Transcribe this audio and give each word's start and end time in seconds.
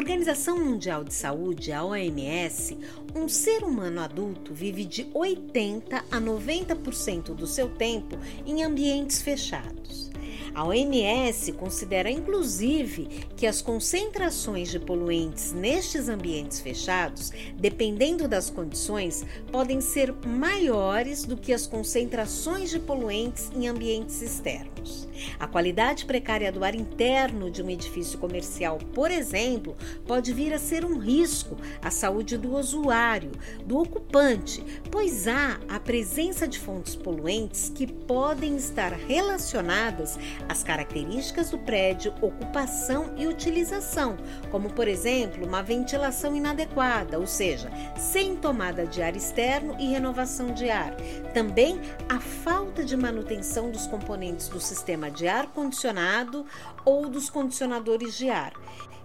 Organização 0.00 0.58
Mundial 0.58 1.04
de 1.04 1.12
Saúde, 1.12 1.72
a 1.72 1.84
OMS, 1.84 2.78
um 3.14 3.28
ser 3.28 3.62
humano 3.62 4.00
adulto 4.00 4.54
vive 4.54 4.86
de 4.86 5.06
80 5.12 6.02
a 6.10 6.18
90% 6.18 7.34
do 7.34 7.46
seu 7.46 7.68
tempo 7.68 8.16
em 8.46 8.62
ambientes 8.62 9.20
fechados. 9.20 10.10
A 10.54 10.64
OMS 10.66 11.52
considera 11.52 12.10
inclusive 12.10 13.08
que 13.36 13.46
as 13.46 13.60
concentrações 13.60 14.70
de 14.70 14.80
poluentes 14.80 15.52
nestes 15.52 16.08
ambientes 16.08 16.60
fechados, 16.60 17.30
dependendo 17.58 18.26
das 18.26 18.48
condições, 18.48 19.22
podem 19.52 19.82
ser 19.82 20.14
maiores 20.26 21.24
do 21.24 21.36
que 21.36 21.52
as 21.52 21.66
concentrações 21.66 22.70
de 22.70 22.78
poluentes 22.78 23.50
em 23.54 23.68
ambientes 23.68 24.22
externos. 24.22 25.09
A 25.38 25.46
qualidade 25.46 26.04
precária 26.04 26.50
do 26.52 26.64
ar 26.64 26.74
interno 26.74 27.50
de 27.50 27.62
um 27.62 27.70
edifício 27.70 28.18
comercial, 28.18 28.78
por 28.94 29.10
exemplo, 29.10 29.76
pode 30.06 30.32
vir 30.32 30.52
a 30.52 30.58
ser 30.58 30.84
um 30.84 30.98
risco 30.98 31.56
à 31.82 31.90
saúde 31.90 32.36
do 32.36 32.56
usuário, 32.56 33.32
do 33.64 33.78
ocupante, 33.78 34.64
pois 34.90 35.26
há 35.26 35.58
a 35.68 35.78
presença 35.80 36.46
de 36.46 36.58
fontes 36.58 36.94
poluentes 36.94 37.70
que 37.74 37.86
podem 37.86 38.56
estar 38.56 38.92
relacionadas 38.92 40.18
às 40.48 40.62
características 40.62 41.50
do 41.50 41.58
prédio, 41.58 42.14
ocupação 42.20 43.14
e 43.16 43.26
utilização, 43.26 44.16
como 44.50 44.70
por 44.72 44.88
exemplo, 44.88 45.46
uma 45.46 45.62
ventilação 45.62 46.36
inadequada, 46.36 47.18
ou 47.18 47.26
seja, 47.26 47.70
sem 47.96 48.36
tomada 48.36 48.86
de 48.86 49.02
ar 49.02 49.16
externo 49.16 49.76
e 49.78 49.86
renovação 49.86 50.52
de 50.52 50.70
ar. 50.70 50.94
Também 51.34 51.80
a 52.08 52.20
falta 52.20 52.84
de 52.84 52.96
manutenção 52.96 53.70
dos 53.70 53.86
componentes 53.86 54.48
do 54.48 54.60
sistema 54.60 55.09
de 55.10 55.28
ar-condicionado 55.28 56.46
ou 56.84 57.08
dos 57.08 57.28
condicionadores 57.28 58.16
de 58.16 58.30
ar, 58.30 58.52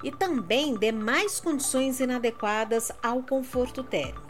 e 0.03 0.11
também 0.11 0.75
demais 0.75 1.39
condições 1.39 1.99
inadequadas 1.99 2.91
ao 3.01 3.23
conforto 3.23 3.83
térmico. 3.83 4.25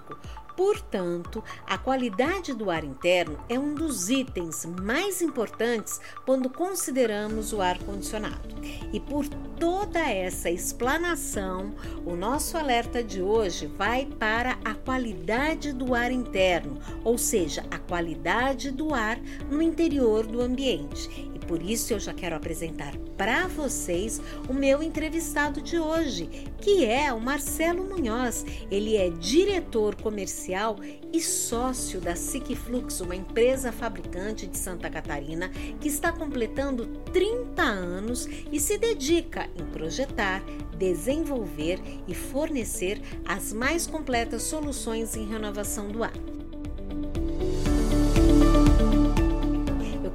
Portanto, 0.56 1.44
a 1.68 1.78
qualidade 1.78 2.54
do 2.54 2.72
ar 2.72 2.84
interno 2.84 3.38
é 3.50 3.60
um 3.60 3.74
dos 3.74 4.10
itens 4.10 4.66
mais 4.82 5.22
importantes 5.22 6.00
quando 6.26 6.50
consideramos 6.50 7.52
o 7.52 7.62
ar 7.62 7.78
condicionado. 7.80 8.56
E 8.94 9.00
por 9.00 9.28
toda 9.60 10.00
essa 10.00 10.50
explanação, 10.50 11.76
o 12.06 12.16
nosso 12.16 12.58
alerta 12.58 13.04
de 13.04 13.22
hoje 13.22 13.68
vai 13.68 14.06
para 14.06 14.58
a 14.64 14.74
qualidade 14.74 15.74
do 15.74 15.94
ar 15.94 16.12
interno, 16.12 16.80
ou 17.04 17.18
seja, 17.18 17.66
a 17.70 17.78
qualidade 17.78 18.72
do 18.72 18.94
ar 18.94 19.20
no 19.50 19.62
interior 19.62 20.26
do 20.26 20.42
ambiente. 20.42 21.35
Por 21.48 21.62
isso 21.62 21.94
eu 21.94 22.00
já 22.00 22.14
quero 22.14 22.36
apresentar 22.36 22.96
para 23.18 23.48
vocês 23.48 24.22
o 24.50 24.54
meu 24.54 24.82
entrevistado 24.82 25.62
de 25.62 25.80
hoje, 25.80 26.28
que 26.60 26.86
é 26.86 27.14
o 27.14 27.20
Marcelo 27.20 27.84
Munhoz. 27.84 28.46
Ele 28.70 28.98
é 28.98 29.10
diretor 29.10 29.96
comercial 29.96 30.78
e 31.14 31.22
sócio 31.22 32.02
da 32.02 32.16
Sigflux, 32.16 33.00
uma 33.00 33.16
empresa 33.16 33.72
fabricante 33.72 34.48
de 34.48 34.58
Santa 34.58 34.90
Catarina 34.90 35.50
que 35.80 35.88
está 35.88 36.12
completando 36.12 36.88
30 37.14 37.62
anos 37.62 38.28
e 38.52 38.60
se 38.60 38.78
dedica 38.78 39.50
em 39.56 39.66
projetar, 39.66 40.44
desenvolver 40.78 41.80
e 42.08 42.14
fornecer 42.14 43.02
as 43.26 43.54
mais 43.54 43.88
completas 43.88 44.44
soluções 44.44 45.16
em 45.16 45.28
renovação 45.28 45.88
do 45.90 46.04
ar. 46.04 46.14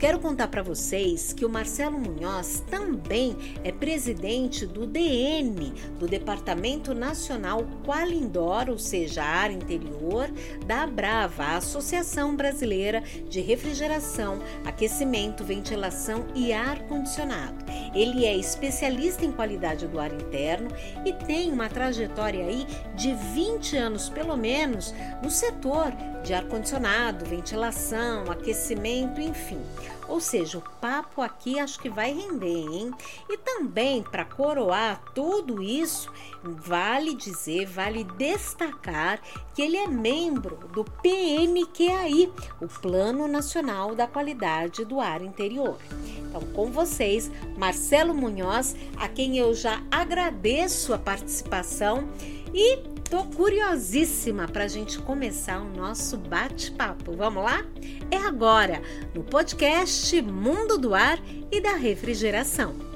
Quero 0.01 0.19
contar 0.19 0.49
para 0.49 0.63
vocês 0.63 1.35
que 1.35 1.45
o 1.45 1.49
Marcelo 1.51 2.01
Munhoz 2.01 2.65
também 2.71 3.37
é 3.63 3.71
presidente 3.71 4.65
do 4.65 4.87
DN, 4.87 5.75
do 5.99 6.09
Departamento 6.09 6.95
Nacional 6.95 7.67
Qualindor, 7.85 8.71
ou 8.71 8.79
seja, 8.79 9.23
área 9.23 9.53
interior 9.53 10.31
da 10.65 10.85
Abrava, 10.85 11.55
Associação 11.55 12.35
Brasileira 12.35 13.03
de 13.29 13.43
Refrigeração, 13.43 14.39
Aquecimento, 14.65 15.45
Ventilação 15.45 16.27
e 16.35 16.51
Ar 16.51 16.79
Condicionado. 16.85 17.63
Ele 17.95 18.25
é 18.25 18.35
especialista 18.35 19.27
em 19.27 19.33
qualidade 19.33 19.87
do 19.87 20.01
ar 20.01 20.15
interno 20.15 20.71
e 21.05 21.13
tem 21.13 21.53
uma 21.53 21.69
trajetória 21.69 22.47
aí 22.47 22.67
de 22.95 23.13
20 23.35 23.77
anos 23.77 24.09
pelo 24.09 24.35
menos 24.35 24.95
no 25.23 25.31
setor 25.31 25.93
de 26.23 26.33
ar 26.33 26.45
condicionado, 26.45 27.25
ventilação, 27.25 28.31
aquecimento, 28.31 29.21
enfim. 29.21 29.61
Ou 30.09 30.21
seja, 30.21 30.59
o 30.59 30.63
papo 30.81 31.23
aqui 31.23 31.59
acho 31.59 31.79
que 31.79 31.89
vai 31.89 32.13
render, 32.13 32.47
hein? 32.47 32.93
E 33.29 33.37
também 33.37 34.03
para 34.03 34.25
coroar 34.25 35.03
tudo 35.15 35.63
isso, 35.63 36.11
vale 36.43 37.15
dizer, 37.15 37.67
vale 37.67 38.05
destacar 38.05 39.21
que 39.55 39.63
ele 39.63 39.77
é 39.77 39.87
membro 39.87 40.57
do 40.73 40.85
PNQAI, 40.85 42.33
o 42.61 42.67
Plano 42.67 43.29
Nacional 43.29 43.95
da 43.95 44.07
Qualidade 44.07 44.85
do 44.85 45.01
Ar 45.01 45.23
Interior. 45.23 45.79
Então, 46.19 46.41
com 46.53 46.71
vocês, 46.71 47.31
Marcelo 47.57 48.15
Munhoz, 48.15 48.77
a 48.97 49.09
quem 49.09 49.37
eu 49.39 49.55
já 49.55 49.83
agradeço 49.91 50.93
a 50.95 50.99
participação 50.99 52.09
e 52.55 53.00
Tô 53.11 53.25
curiosíssima 53.25 54.47
para 54.47 54.65
a 54.65 54.69
gente 54.69 55.01
começar 55.01 55.61
o 55.61 55.77
nosso 55.77 56.17
bate-papo. 56.17 57.17
Vamos 57.17 57.43
lá? 57.43 57.67
É 58.09 58.17
agora, 58.17 58.81
no 59.13 59.25
podcast 59.25 60.23
Mundo 60.23 60.79
do 60.79 60.95
Ar 60.95 61.19
e 61.51 61.61
da 61.61 61.75
Refrigeração. 61.75 62.90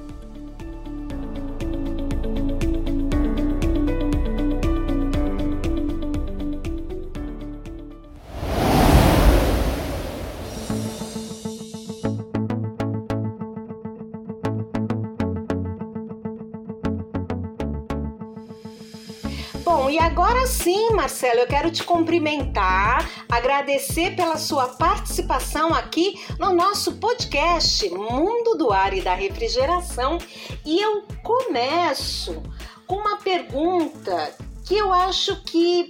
Agora 20.24 20.46
sim, 20.46 20.88
Marcelo, 20.92 21.40
eu 21.40 21.46
quero 21.46 21.70
te 21.70 21.84
cumprimentar, 21.84 23.06
agradecer 23.28 24.16
pela 24.16 24.38
sua 24.38 24.68
participação 24.68 25.74
aqui 25.74 26.18
no 26.38 26.54
nosso 26.54 26.94
podcast 26.94 27.86
Mundo 27.90 28.56
do 28.56 28.72
Ar 28.72 28.94
e 28.94 29.02
da 29.02 29.12
Refrigeração. 29.12 30.16
E 30.64 30.80
eu 30.80 31.02
começo 31.22 32.42
com 32.86 32.94
uma 32.96 33.18
pergunta 33.18 34.34
que 34.64 34.74
eu 34.74 34.94
acho 34.94 35.42
que 35.42 35.88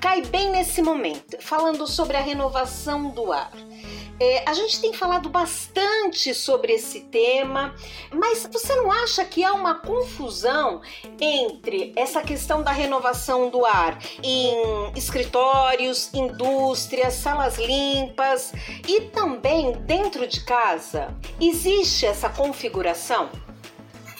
cai 0.00 0.22
bem 0.22 0.50
nesse 0.50 0.80
momento, 0.80 1.36
falando 1.38 1.86
sobre 1.86 2.16
a 2.16 2.22
renovação 2.22 3.10
do 3.10 3.30
ar. 3.30 3.52
É, 4.20 4.42
a 4.48 4.52
gente 4.52 4.80
tem 4.80 4.92
falado 4.92 5.28
bastante 5.28 6.34
sobre 6.34 6.72
esse 6.72 7.02
tema, 7.02 7.74
mas 8.12 8.48
você 8.52 8.74
não 8.74 8.90
acha 8.90 9.24
que 9.24 9.44
há 9.44 9.52
uma 9.52 9.76
confusão 9.76 10.82
entre 11.20 11.92
essa 11.94 12.20
questão 12.20 12.62
da 12.62 12.72
renovação 12.72 13.48
do 13.48 13.64
ar 13.64 13.98
em 14.22 14.92
escritórios, 14.96 16.12
indústrias, 16.12 17.14
salas 17.14 17.58
limpas 17.58 18.52
e 18.88 19.02
também 19.02 19.72
dentro 19.82 20.26
de 20.26 20.44
casa? 20.44 21.16
Existe 21.40 22.04
essa 22.04 22.28
configuração? 22.28 23.30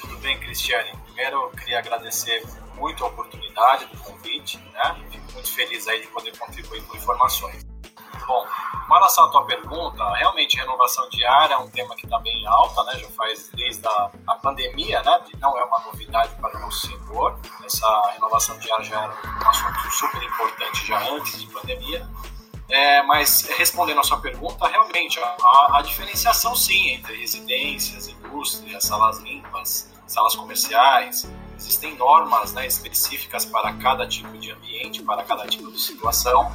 Tudo 0.01 0.17
bem, 0.19 0.39
Cristiane. 0.39 0.93
Primeiro, 1.07 1.43
eu 1.43 1.51
queria 1.51 1.81
agradecer 1.81 2.45
muito 2.77 3.05
a 3.05 3.09
oportunidade 3.09 3.87
do 3.87 3.99
convite, 3.99 4.59
né? 4.73 4.97
Fico 5.11 5.33
muito 5.33 5.53
feliz 5.53 5.89
aí 5.89 6.01
de 6.01 6.07
poder 6.07 6.37
contribuir 6.39 6.83
com 6.85 6.97
informações. 6.97 7.67
Bom, 8.29 8.47
com 8.87 8.93
relação 8.93 9.25
à 9.25 9.31
tua 9.31 9.47
pergunta, 9.47 10.05
realmente 10.17 10.59
renovação 10.59 11.09
de 11.09 11.25
ar 11.25 11.51
é 11.51 11.57
um 11.57 11.67
tema 11.71 11.97
que 11.97 12.05
está 12.05 12.19
bem 12.19 12.47
alta, 12.47 12.85
né? 12.85 12.99
Já 12.99 13.09
faz 13.13 13.49
desde 13.55 13.89
a, 13.89 14.11
a 14.27 14.35
pandemia, 14.35 15.03
né? 15.03 15.19
Não 15.41 15.59
é 15.59 15.65
uma 15.65 15.81
novidade 15.81 16.35
para 16.39 16.67
o 16.67 16.71
setor. 16.71 17.39
Essa 17.65 18.11
renovação 18.13 18.59
de 18.59 18.71
ar 18.71 18.85
já 18.85 19.03
era 19.03 19.13
um 19.13 19.49
assunto 19.49 19.91
super 19.93 20.23
importante 20.23 20.87
já 20.87 20.99
antes 21.09 21.41
de 21.41 21.47
pandemia. 21.47 22.07
É, 22.69 23.03
mas 23.05 23.49
respondendo 23.57 24.01
a 24.01 24.03
sua 24.03 24.21
pergunta, 24.21 24.69
realmente 24.69 25.19
a, 25.19 25.79
a, 25.79 25.81
diferenciação 25.81 26.55
sim 26.55 26.91
entre 26.91 27.17
residências, 27.17 28.09
indústrias, 28.09 28.85
salas 28.85 29.21
limpas, 29.21 29.91
salas 30.07 30.37
comerciais, 30.37 31.27
existem 31.57 31.97
normas 31.97 32.53
né, 32.53 32.67
específicas 32.67 33.47
para 33.47 33.73
cada 33.79 34.07
tipo 34.07 34.37
de 34.37 34.51
ambiente, 34.51 35.03
para 35.03 35.25
cada 35.25 35.47
tipo 35.47 35.73
de 35.73 35.81
situação. 35.81 36.53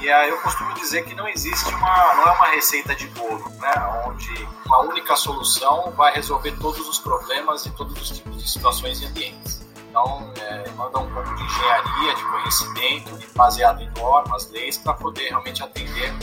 E 0.00 0.06
eu 0.06 0.38
costumo 0.38 0.72
dizer 0.74 1.04
que 1.04 1.14
não 1.14 1.28
existe 1.28 1.68
uma, 1.74 2.14
não 2.14 2.24
é 2.24 2.30
uma 2.32 2.46
receita 2.48 2.94
de 2.94 3.06
bolo, 3.08 3.50
né? 3.60 3.70
Onde 4.06 4.48
uma 4.64 4.80
única 4.80 5.14
solução 5.14 5.92
vai 5.92 6.14
resolver 6.14 6.52
todos 6.58 6.88
os 6.88 6.98
problemas 6.98 7.66
e 7.66 7.70
todos 7.72 8.00
os 8.00 8.16
tipos 8.16 8.42
de 8.42 8.50
situações 8.50 9.02
e 9.02 9.04
ambientes. 9.04 9.60
Então, 9.90 10.32
é, 10.40 10.70
manda 10.70 11.00
um 11.00 11.12
pouco 11.12 11.34
de 11.34 11.42
engenharia, 11.42 12.14
de 12.14 12.24
conhecimento, 12.24 13.32
baseado 13.36 13.82
em 13.82 13.90
normas, 13.90 14.50
leis, 14.50 14.78
para 14.78 14.94
poder 14.94 15.28
realmente 15.28 15.62
atender 15.62 16.14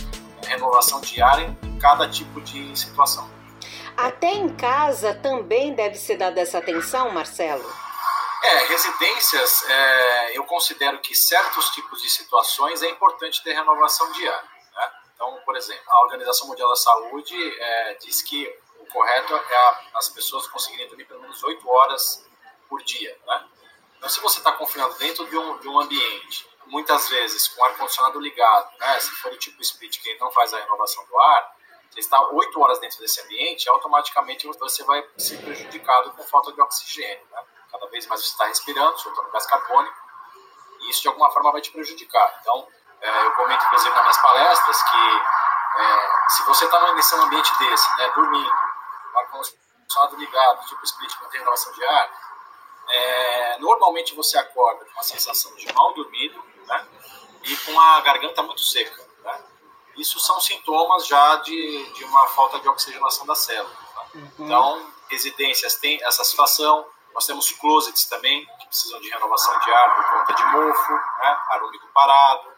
a 0.43 0.47
renovação 0.47 0.99
diária 1.01 1.55
em 1.61 1.77
cada 1.77 2.09
tipo 2.09 2.41
de 2.41 2.75
situação. 2.75 3.29
Até 3.95 4.33
em 4.33 4.49
casa 4.49 5.13
também 5.13 5.75
deve 5.75 5.95
ser 5.95 6.17
dada 6.17 6.41
essa 6.41 6.57
atenção, 6.57 7.11
Marcelo? 7.11 7.86
É, 8.47 8.63
residências, 8.67 9.69
é, 9.69 10.37
eu 10.37 10.45
considero 10.45 10.99
que 10.99 11.13
certos 11.13 11.69
tipos 11.71 12.01
de 12.01 12.09
situações 12.09 12.81
é 12.81 12.89
importante 12.89 13.43
ter 13.43 13.51
renovação 13.51 14.09
diária. 14.13 14.49
Né? 14.73 14.91
Então, 15.13 15.41
por 15.43 15.57
exemplo, 15.57 15.83
a 15.85 16.03
Organização 16.03 16.47
Mundial 16.47 16.69
da 16.69 16.77
Saúde 16.77 17.35
é, 17.59 17.95
diz 17.95 18.21
que 18.21 18.47
o 18.79 18.85
correto 18.85 19.35
é 19.35 19.55
a, 19.57 19.81
as 19.95 20.07
pessoas 20.07 20.47
conseguirem 20.47 20.87
dormir 20.87 21.03
pelo 21.03 21.23
menos 21.23 21.43
8 21.43 21.69
horas 21.69 22.25
por 22.69 22.81
dia. 22.83 23.19
Né? 23.27 23.47
Então, 23.97 24.07
se 24.07 24.21
você 24.21 24.37
está 24.37 24.53
confinado 24.53 24.93
dentro 24.93 25.27
de 25.27 25.37
um, 25.37 25.57
de 25.57 25.67
um 25.67 25.81
ambiente, 25.81 26.49
muitas 26.67 27.09
vezes 27.09 27.49
com 27.49 27.65
ar-condicionado 27.65 28.17
ligado, 28.17 28.77
né? 28.79 28.97
se 29.01 29.11
for 29.11 29.33
o 29.33 29.37
tipo 29.37 29.61
split 29.61 30.01
que 30.01 30.17
não 30.19 30.31
faz 30.31 30.53
a 30.53 30.59
renovação 30.59 31.05
do 31.05 31.19
ar, 31.19 31.57
você 31.91 31.99
está 31.99 32.21
8 32.29 32.61
horas 32.61 32.79
dentro 32.79 32.97
desse 32.99 33.19
ambiente, 33.19 33.67
automaticamente 33.67 34.47
você 34.47 34.85
vai 34.85 35.05
ser 35.17 35.35
prejudicado 35.43 36.13
com 36.13 36.23
falta 36.23 36.53
de 36.53 36.61
oxigênio. 36.61 37.27
Né? 37.29 37.43
Cada 37.71 37.87
vez 37.87 38.07
mais 38.07 38.21
você 38.21 38.27
está 38.27 38.45
respirando, 38.45 38.97
soltando 38.99 39.29
gás 39.31 39.45
carbônico, 39.45 39.95
e 40.81 40.89
isso 40.89 41.01
de 41.01 41.07
alguma 41.07 41.29
forma 41.31 41.51
vai 41.51 41.61
te 41.61 41.71
prejudicar. 41.71 42.37
Então, 42.41 42.67
é, 43.01 43.25
eu 43.25 43.31
comento, 43.33 43.65
inclusive, 43.65 43.93
nas 43.93 44.01
minhas 44.01 44.17
palestras 44.17 44.83
que 44.83 45.21
é, 45.77 46.29
se 46.29 46.43
você 46.43 46.65
está 46.65 46.93
nesse 46.93 47.15
ambiente 47.15 47.51
desse, 47.59 47.97
né, 47.97 48.09
dormindo, 48.15 48.51
ar-condicionado 49.15 50.15
ligado, 50.17 50.65
tipo 50.67 50.83
split 50.83 51.15
com 51.17 51.27
renovação 51.29 51.71
de 51.73 51.85
ar, 51.85 52.09
é, 52.89 53.57
normalmente 53.59 54.15
você 54.15 54.37
acorda 54.37 54.85
com 54.85 54.91
uma 54.91 55.03
sensação 55.03 55.53
de 55.55 55.71
mal 55.73 55.93
dormido 55.93 56.41
né, 56.65 56.87
e 57.43 57.57
com 57.57 57.79
a 57.79 58.01
garganta 58.01 58.41
muito 58.41 58.61
seca. 58.61 59.05
Né? 59.23 59.43
Isso 59.97 60.19
são 60.19 60.39
sintomas 60.39 61.05
já 61.05 61.37
de, 61.37 61.93
de 61.93 62.03
uma 62.05 62.27
falta 62.27 62.59
de 62.59 62.67
oxigenação 62.67 63.25
da 63.25 63.35
célula. 63.35 63.75
Tá? 63.93 64.05
Uhum. 64.15 64.31
Então, 64.39 64.93
residências 65.09 65.75
têm 65.75 66.03
essa 66.03 66.23
situação, 66.23 66.85
nós 67.17 67.25
temos 67.25 67.51
closets 67.53 68.05
também, 68.05 68.45
que 68.59 68.67
precisam 68.67 69.01
de 69.01 69.09
renovação 69.09 69.57
de 69.57 69.73
ar 69.73 69.95
por 69.95 70.05
conta 70.05 70.33
de 70.35 70.45
mofo, 70.51 70.93
né, 70.93 71.37
ar 71.49 71.63
úmido 71.63 71.87
parado, 71.91 72.53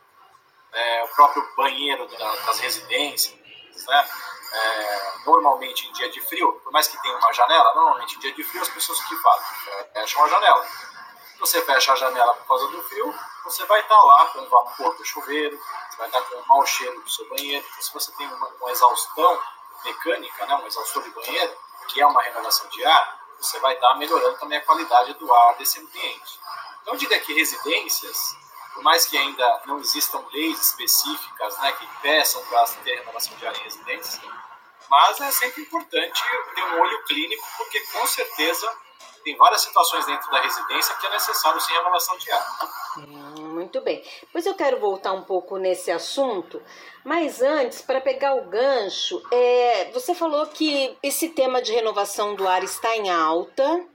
é, 0.74 1.04
o 1.06 1.08
próprio 1.16 1.56
banheiro 1.56 2.06
da, 2.10 2.36
das 2.36 2.60
residências, 2.60 3.40
né, 3.88 4.10
é, 4.52 5.14
normalmente 5.26 5.88
em 5.88 5.94
dia 5.94 6.10
de 6.10 6.20
frio, 6.20 6.60
por 6.62 6.74
mais 6.74 6.90
que 6.90 7.02
tenha 7.02 7.16
uma 7.16 7.32
janela, 7.32 7.74
normalmente 7.74 8.18
em 8.18 8.20
dia 8.20 8.34
de 8.34 8.44
frio 8.44 8.62
as 8.62 8.68
pessoas 8.68 9.00
que 9.06 9.16
fazem? 9.16 9.46
Fecham 9.94 10.26
a 10.26 10.28
janela. 10.28 10.68
Você 11.40 11.62
fecha 11.62 11.94
a 11.94 11.96
janela 11.96 12.34
por 12.34 12.48
causa 12.48 12.68
do 12.68 12.84
frio, 12.84 13.16
você 13.46 13.64
vai 13.64 13.80
estar 13.80 13.98
lá 13.98 14.26
com 14.26 14.44
vapor 14.50 14.94
do 14.98 15.06
chuveiro, 15.06 15.58
você 15.90 15.98
vai 16.00 16.08
estar 16.08 16.20
com 16.20 16.36
um 16.36 16.46
mau 16.48 16.66
cheiro 16.66 17.00
do 17.00 17.10
seu 17.10 17.30
banheiro. 17.30 17.66
Então, 17.66 17.82
se 17.82 17.94
você 17.94 18.12
tem 18.12 18.28
uma, 18.28 18.48
uma 18.60 18.72
exaustão 18.72 19.42
mecânica, 19.86 20.46
né, 20.46 20.56
um 20.56 20.68
exaustor 20.68 21.02
de 21.04 21.12
banheiro, 21.12 21.58
que 21.88 22.02
é 22.02 22.06
uma 22.06 22.22
renovação 22.22 22.68
de 22.68 22.84
ar, 22.84 23.19
você 23.40 23.60
vai 23.60 23.74
estar 23.74 23.96
melhorando 23.96 24.38
também 24.38 24.58
a 24.58 24.66
qualidade 24.66 25.14
do 25.14 25.34
ar 25.34 25.56
desse 25.58 25.80
ambiente. 25.80 26.40
Então, 26.82 26.94
eu 26.94 26.98
diria 26.98 27.20
que 27.20 27.34
residências, 27.34 28.36
por 28.74 28.84
mais 28.84 29.06
que 29.06 29.18
ainda 29.18 29.62
não 29.66 29.80
existam 29.80 30.24
leis 30.32 30.60
específicas 30.60 31.58
né, 31.60 31.72
que 31.74 31.88
peçam 32.02 32.44
para 32.46 32.66
ter 32.84 33.00
renovação 33.00 33.36
de 33.38 33.48
ar 33.48 33.56
em 33.56 33.64
residências, 33.64 34.22
mas 34.90 35.22
é 35.22 35.32
sempre 35.32 35.62
importante 35.62 36.24
ter 36.56 36.64
um 36.64 36.82
olho 36.82 37.04
clínico, 37.04 37.48
porque 37.58 37.80
com 37.92 38.08
certeza 38.08 38.72
tem 39.24 39.36
várias 39.38 39.62
situações 39.62 40.06
dentro 40.06 40.30
da 40.32 40.42
residência 40.42 40.96
que 40.96 41.08
é 41.08 41.10
necessário 41.10 41.60
sim 41.62 41.74
renovação 41.74 42.18
de 42.18 42.32
ar. 42.32 42.48
Hum, 42.98 43.54
muito 43.54 43.82
bem. 43.82 44.04
Pois 44.32 44.46
eu 44.46 44.56
quero 44.56 44.80
voltar 44.80 45.14
um 45.14 45.24
pouco 45.24 45.58
nesse 45.58 45.92
assunto, 45.92 46.62
mas 47.04 47.42
antes, 47.42 47.82
para 47.82 48.02
pegar 48.02 48.36
o 48.36 48.50
gancho, 48.50 49.22
é, 49.32 49.92
você 49.92 50.14
falou 50.14 50.46
que 50.48 50.98
esse 51.02 51.30
tema 51.30 51.62
de 51.62 51.74
renovação 51.74 52.36
do 52.36 52.48
ar 52.48 52.64
está 52.64 52.96
em 52.96 53.10
alta 53.10 53.86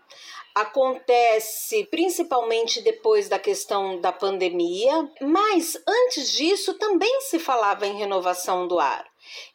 acontece 0.55 1.85
principalmente 1.87 2.81
depois 2.81 3.29
da 3.29 3.39
questão 3.39 4.01
da 4.01 4.13
pandemia, 4.13 5.11
mas 5.21 5.77
antes 5.87 6.31
disso 6.31 6.75
também 6.75 7.21
se 7.23 7.41
falava 7.41 7.87
em 7.87 7.97
renovação 7.97 8.69
do 8.69 8.79
ar. 8.79 9.05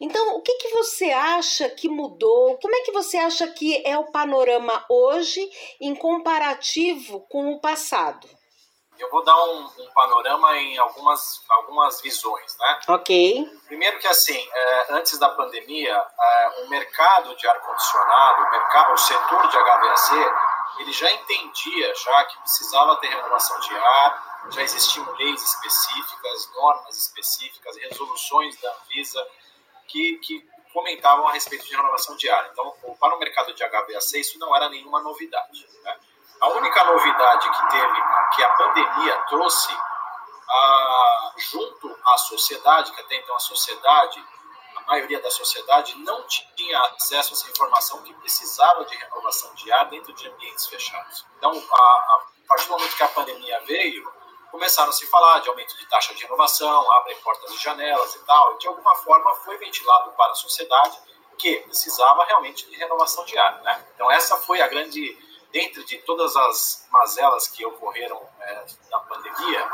Então, 0.00 0.36
o 0.36 0.42
que, 0.42 0.54
que 0.54 0.68
você 0.68 1.10
acha 1.10 1.68
que 1.68 1.88
mudou? 1.88 2.58
Como 2.58 2.74
é 2.74 2.80
que 2.82 2.92
você 2.92 3.16
acha 3.18 3.46
que 3.48 3.82
é 3.86 3.98
o 3.98 4.10
panorama 4.10 4.84
hoje 4.88 5.40
em 5.80 5.94
comparativo 5.94 7.20
com 7.28 7.52
o 7.52 7.60
passado? 7.60 8.28
Eu 8.98 9.10
vou 9.10 9.24
dar 9.24 9.42
um, 9.44 9.64
um 9.64 9.90
panorama 9.94 10.54
em 10.58 10.76
algumas, 10.76 11.42
algumas 11.48 12.02
visões, 12.02 12.56
né? 12.58 12.80
Ok. 12.88 13.50
Primeiro 13.66 13.98
que 13.98 14.06
assim, 14.06 14.38
é, 14.52 14.92
antes 14.92 15.18
da 15.18 15.30
pandemia, 15.30 15.94
é, 15.94 16.62
o 16.62 16.68
mercado 16.68 17.34
de 17.34 17.48
ar-condicionado, 17.48 18.42
o, 18.42 18.50
mercado, 18.50 18.92
o 18.92 18.98
setor 18.98 19.48
de 19.48 19.56
HVAC, 19.56 20.80
ele 20.80 20.92
já 20.92 21.10
entendia 21.12 21.94
já 21.94 22.24
que 22.24 22.38
precisava 22.40 22.96
ter 22.96 23.08
renovação 23.08 23.58
de 23.60 23.74
ar, 23.74 24.44
já 24.50 24.62
existiam 24.62 25.10
leis 25.18 25.42
específicas, 25.42 26.50
normas 26.54 26.96
específicas, 26.96 27.76
resoluções 27.78 28.60
da 28.60 28.70
Anvisa 28.74 29.26
que, 29.90 30.18
que 30.18 30.48
comentavam 30.72 31.26
a 31.28 31.32
respeito 31.32 31.66
de 31.66 31.74
renovação 31.74 32.16
ar. 32.30 32.50
Então, 32.52 32.74
para 32.98 33.14
o 33.14 33.18
mercado 33.18 33.52
de 33.52 33.62
HVAC, 33.62 34.20
isso 34.20 34.38
não 34.38 34.54
era 34.54 34.68
nenhuma 34.68 35.00
novidade. 35.00 35.66
Né? 35.82 35.96
A 36.40 36.48
única 36.48 36.84
novidade 36.84 37.50
que 37.50 37.70
teve, 37.70 38.02
que 38.34 38.42
a 38.42 38.48
pandemia 38.50 39.16
trouxe 39.28 39.72
junto 41.36 41.96
à 42.04 42.18
sociedade, 42.18 42.92
que 42.92 43.00
até 43.00 43.16
então 43.16 43.34
a 43.36 43.40
sociedade, 43.40 44.24
a 44.76 44.80
maioria 44.82 45.20
da 45.20 45.30
sociedade 45.30 45.96
não 45.98 46.26
tinha 46.26 46.78
acesso 46.96 47.30
a 47.30 47.36
essa 47.36 47.50
informação 47.50 48.02
que 48.02 48.12
precisava 48.14 48.84
de 48.84 48.96
renovação 48.96 49.52
ar 49.72 49.86
dentro 49.86 50.12
de 50.12 50.28
ambientes 50.28 50.66
fechados. 50.66 51.24
Então, 51.38 51.50
a, 51.50 51.76
a 51.76 52.26
partir 52.48 52.66
do 52.66 52.72
momento 52.72 52.96
que 52.96 53.02
a 53.02 53.08
pandemia 53.08 53.60
veio, 53.60 54.12
começaram 54.50 54.90
a 54.90 54.92
se 54.92 55.06
falar 55.06 55.40
de 55.40 55.48
aumento 55.48 55.76
de 55.76 55.86
taxa 55.86 56.14
de 56.14 56.22
renovação, 56.22 56.92
abrem 56.92 57.16
portas 57.18 57.50
e 57.52 57.56
janelas 57.58 58.14
e 58.14 58.18
tal, 58.24 58.54
e 58.54 58.58
de 58.58 58.68
alguma 58.68 58.94
forma 58.96 59.34
foi 59.36 59.56
ventilado 59.58 60.10
para 60.12 60.32
a 60.32 60.34
sociedade 60.34 60.98
que 61.38 61.56
precisava 61.62 62.24
realmente 62.24 62.68
de 62.68 62.76
renovação 62.76 63.24
de 63.24 63.36
ar. 63.38 63.62
Né? 63.62 63.86
Então 63.94 64.10
essa 64.10 64.36
foi 64.36 64.60
a 64.60 64.68
grande, 64.68 65.16
dentro 65.50 65.84
de 65.84 65.98
todas 65.98 66.36
as 66.36 66.86
mazelas 66.90 67.48
que 67.48 67.64
ocorreram 67.64 68.20
é, 68.40 68.66
na 68.90 69.00
pandemia, 69.00 69.68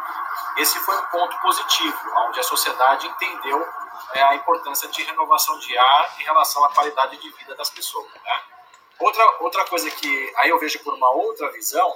esse 0.58 0.78
foi 0.80 0.96
um 0.96 1.06
ponto 1.06 1.40
positivo, 1.40 1.98
onde 2.28 2.40
a 2.40 2.42
sociedade 2.42 3.06
entendeu 3.06 3.66
é, 4.12 4.22
a 4.22 4.34
importância 4.34 4.88
de 4.88 5.02
renovação 5.02 5.58
de 5.58 5.76
ar 5.76 6.16
em 6.20 6.22
relação 6.22 6.64
à 6.64 6.72
qualidade 6.72 7.16
de 7.16 7.30
vida 7.30 7.54
das 7.54 7.70
pessoas. 7.70 8.12
Né? 8.12 8.42
Outra, 8.98 9.36
outra 9.40 9.64
coisa 9.66 9.90
que 9.90 10.32
aí 10.36 10.48
eu 10.48 10.58
vejo 10.58 10.82
por 10.82 10.94
uma 10.94 11.10
outra 11.10 11.50
visão 11.52 11.94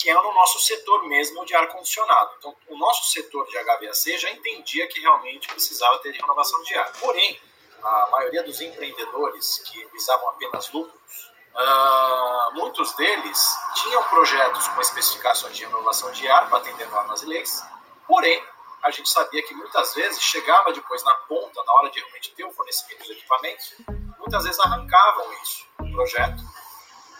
que 0.00 0.08
é 0.08 0.14
no 0.14 0.32
nosso 0.32 0.58
setor 0.60 1.06
mesmo 1.06 1.44
de 1.44 1.54
ar-condicionado. 1.54 2.30
Então, 2.38 2.56
o 2.68 2.78
nosso 2.78 3.12
setor 3.12 3.46
de 3.46 3.58
HVAC 3.58 4.16
já 4.16 4.30
entendia 4.30 4.88
que 4.88 4.98
realmente 4.98 5.46
precisava 5.48 5.98
ter 5.98 6.12
renovação 6.12 6.62
de 6.62 6.74
ar. 6.74 6.90
Porém, 6.98 7.38
a 7.82 8.08
maioria 8.10 8.42
dos 8.42 8.62
empreendedores 8.62 9.58
que 9.58 9.84
visavam 9.92 10.30
apenas 10.30 10.72
lucros, 10.72 11.30
uh, 11.54 12.54
muitos 12.54 12.94
deles 12.94 13.58
tinham 13.74 14.02
projetos 14.04 14.68
com 14.68 14.80
especificações 14.80 15.54
de 15.54 15.66
renovação 15.66 16.10
de 16.12 16.26
ar 16.28 16.48
para 16.48 16.58
atender 16.58 16.88
normas 16.88 17.22
e 17.22 17.26
leis, 17.26 17.62
porém, 18.06 18.42
a 18.82 18.90
gente 18.90 19.10
sabia 19.10 19.42
que 19.42 19.52
muitas 19.54 19.94
vezes 19.94 20.22
chegava 20.22 20.72
depois 20.72 21.04
na 21.04 21.14
ponta, 21.28 21.62
na 21.62 21.72
hora 21.74 21.90
de 21.90 21.98
realmente 21.98 22.32
ter 22.34 22.44
o 22.44 22.52
fornecimento 22.52 23.00
dos 23.00 23.10
equipamentos, 23.10 23.74
muitas 24.18 24.44
vezes 24.44 24.58
arrancavam 24.60 25.30
isso, 25.42 25.66
o 25.78 25.92
projeto, 25.92 26.42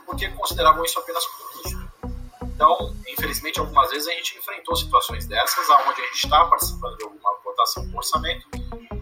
porque 0.07 0.31
consideravam 0.31 0.83
isso 0.83 0.99
apenas 0.99 1.27
como 1.27 1.51
custo. 1.51 1.80
Então, 2.61 2.95
infelizmente, 3.09 3.59
algumas 3.59 3.89
vezes 3.89 4.07
a 4.07 4.13
gente 4.13 4.37
enfrentou 4.37 4.77
situações 4.77 5.27
dessas, 5.27 5.67
onde 5.71 5.99
a 5.99 6.05
gente 6.05 6.25
estava 6.25 6.51
participando 6.51 6.95
de 6.99 7.05
alguma 7.05 7.35
votação 7.43 7.91
com 7.91 7.97
orçamento 7.97 8.47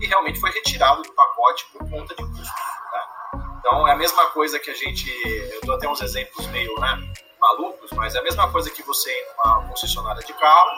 e 0.00 0.06
realmente 0.06 0.38
foi 0.38 0.52
retirado 0.52 1.02
do 1.02 1.12
pacote 1.12 1.66
por 1.72 1.90
conta 1.90 2.14
de 2.14 2.22
custos. 2.22 2.46
Né? 2.46 3.40
Então, 3.58 3.88
é 3.88 3.94
a 3.94 3.96
mesma 3.96 4.26
coisa 4.26 4.60
que 4.60 4.70
a 4.70 4.74
gente. 4.74 5.10
Eu 5.52 5.60
dou 5.62 5.74
até 5.74 5.88
uns 5.88 6.00
exemplos 6.00 6.46
meio 6.46 6.72
né, 6.78 7.12
malucos, 7.40 7.90
mas 7.94 8.14
é 8.14 8.20
a 8.20 8.22
mesma 8.22 8.48
coisa 8.52 8.70
que 8.70 8.80
você 8.84 9.10
ir 9.10 9.26
numa 9.26 9.68
concessionária 9.68 10.22
de 10.22 10.32
carro, 10.34 10.70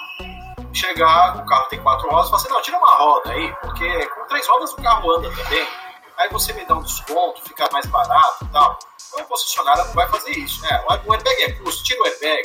chegar, 0.72 1.37
o 1.37 1.44
carro 1.44 1.68
tem 1.68 1.82
quatro 1.82 2.08
rodas, 2.08 2.28
e 2.28 2.30
falar 2.30 2.42
assim: 2.42 2.49
não, 2.49 2.62
tira 2.62 2.78
uma 2.78 2.96
roda 2.96 3.30
aí, 3.30 3.54
porque 3.60 4.06
com 4.06 4.26
três 4.26 4.49
rodas 4.49 4.72
o 4.72 4.76
carro 4.76 5.18
anda 5.18 5.28
também. 5.28 5.68
Aí 6.16 6.30
você 6.30 6.54
me 6.54 6.64
dá 6.64 6.76
um 6.76 6.82
desconto, 6.82 7.42
fica 7.42 7.68
mais 7.72 7.84
barato 7.84 8.42
e 8.42 8.49
tal. 8.49 8.78
Então, 9.10 9.24
a 9.24 9.24
concessionária 9.24 9.84
não 9.84 9.92
vai 9.92 10.08
fazer 10.08 10.30
isso. 10.30 10.62
Né? 10.62 10.84
O 10.86 11.12
airbag 11.12 11.42
é 11.42 11.52
custo, 11.52 11.82
tira 11.82 12.00
o 12.00 12.06
airbag. 12.06 12.42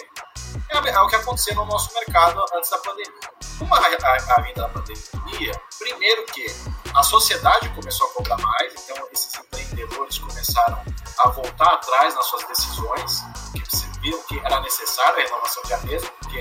É, 0.70 0.90
é, 0.90 1.00
o 1.00 1.08
que 1.08 1.16
aconteceu 1.16 1.54
no 1.56 1.66
nosso 1.66 1.94
mercado 1.94 2.44
antes 2.56 2.70
da 2.70 2.78
pandemia. 2.80 3.14
Como 3.60 3.76
a, 3.76 3.78
a, 3.78 4.36
a 4.38 4.42
vinda 4.42 4.62
da 4.62 4.70
pandemia, 4.70 5.62
primeiro 5.78 6.26
que 6.28 6.48
a 6.94 7.04
sociedade 7.04 7.70
começou 7.70 8.08
a 8.08 8.14
cobrar 8.14 8.38
mais, 8.38 8.74
então 8.74 9.08
esses 9.12 9.36
empreendedores 9.36 10.18
começaram 10.18 10.84
a 11.20 11.30
voltar 11.30 11.74
atrás 11.74 12.16
nas 12.16 12.26
suas 12.26 12.44
decisões, 12.46 13.24
que 13.54 14.00
viram 14.00 14.22
que 14.24 14.40
era 14.40 14.60
necessária 14.62 15.24
a 15.24 15.28
renovação 15.28 15.64
de 15.64 15.74
a 15.74 15.78
mesma, 15.80 16.10
porque 16.22 16.40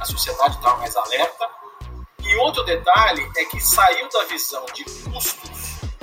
a 0.00 0.04
sociedade 0.04 0.56
estava 0.56 0.78
mais 0.78 0.96
alerta. 0.96 1.48
E 2.20 2.36
outro 2.36 2.64
detalhe 2.64 3.30
é 3.36 3.44
que 3.44 3.60
saiu 3.60 4.08
da 4.08 4.24
visão 4.24 4.64
de 4.74 4.84
custos 4.84 5.55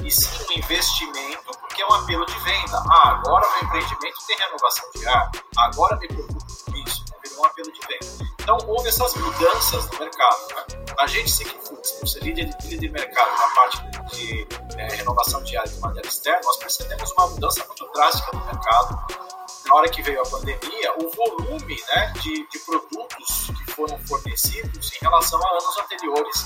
e 0.05 0.11
sim 0.11 0.29
um 0.49 0.57
investimento, 0.57 1.57
porque 1.59 1.81
é 1.81 1.85
um 1.85 1.93
apelo 1.93 2.25
de 2.25 2.39
venda. 2.39 2.83
Ah, 2.89 3.09
agora 3.09 3.47
meu 3.49 3.63
empreendimento 3.63 4.17
tem 4.27 4.37
renovação 4.37 4.89
de 4.95 5.07
ar, 5.07 5.31
agora 5.57 5.97
me 5.97 6.07
preocupo 6.07 6.45
com 6.65 6.77
isso, 6.77 7.05
um 7.37 7.43
relação 7.43 7.45
à 7.45 7.49
perda 7.49 7.71
de 7.71 7.79
venda. 7.87 8.33
Então, 8.41 8.57
houve 8.67 8.89
essas 8.89 9.13
mudanças 9.15 9.89
no 9.89 9.99
mercado. 9.99 10.47
Né? 10.49 10.83
A 10.99 11.07
gente, 11.07 11.31
Sig 11.31 11.47
Foods, 11.47 11.91
por 11.91 12.23
líder, 12.23 12.49
de 12.57 12.89
mercado 12.89 13.31
na 13.31 13.47
parte 13.55 13.81
de 14.15 14.47
é, 14.77 14.95
renovação 14.95 15.43
de 15.43 15.57
área 15.57 15.71
de 15.71 15.79
maneira 15.79 16.07
externa, 16.07 16.41
nós 16.43 16.57
percebemos 16.57 17.11
uma 17.13 17.27
mudança 17.27 17.65
muito 17.65 17.91
drástica 17.93 18.37
no 18.37 18.45
mercado. 18.45 19.42
Na 19.65 19.75
hora 19.75 19.89
que 19.89 20.01
veio 20.01 20.21
a 20.21 20.29
pandemia, 20.29 20.93
o 20.97 21.09
volume 21.09 21.81
né, 21.95 22.13
de, 22.21 22.47
de 22.47 22.59
produtos 22.59 23.47
que 23.47 23.71
foram 23.71 23.97
fornecidos 24.05 24.91
em 24.93 24.99
relação 24.99 25.39
a 25.41 25.51
anos 25.51 25.77
anteriores 25.79 26.45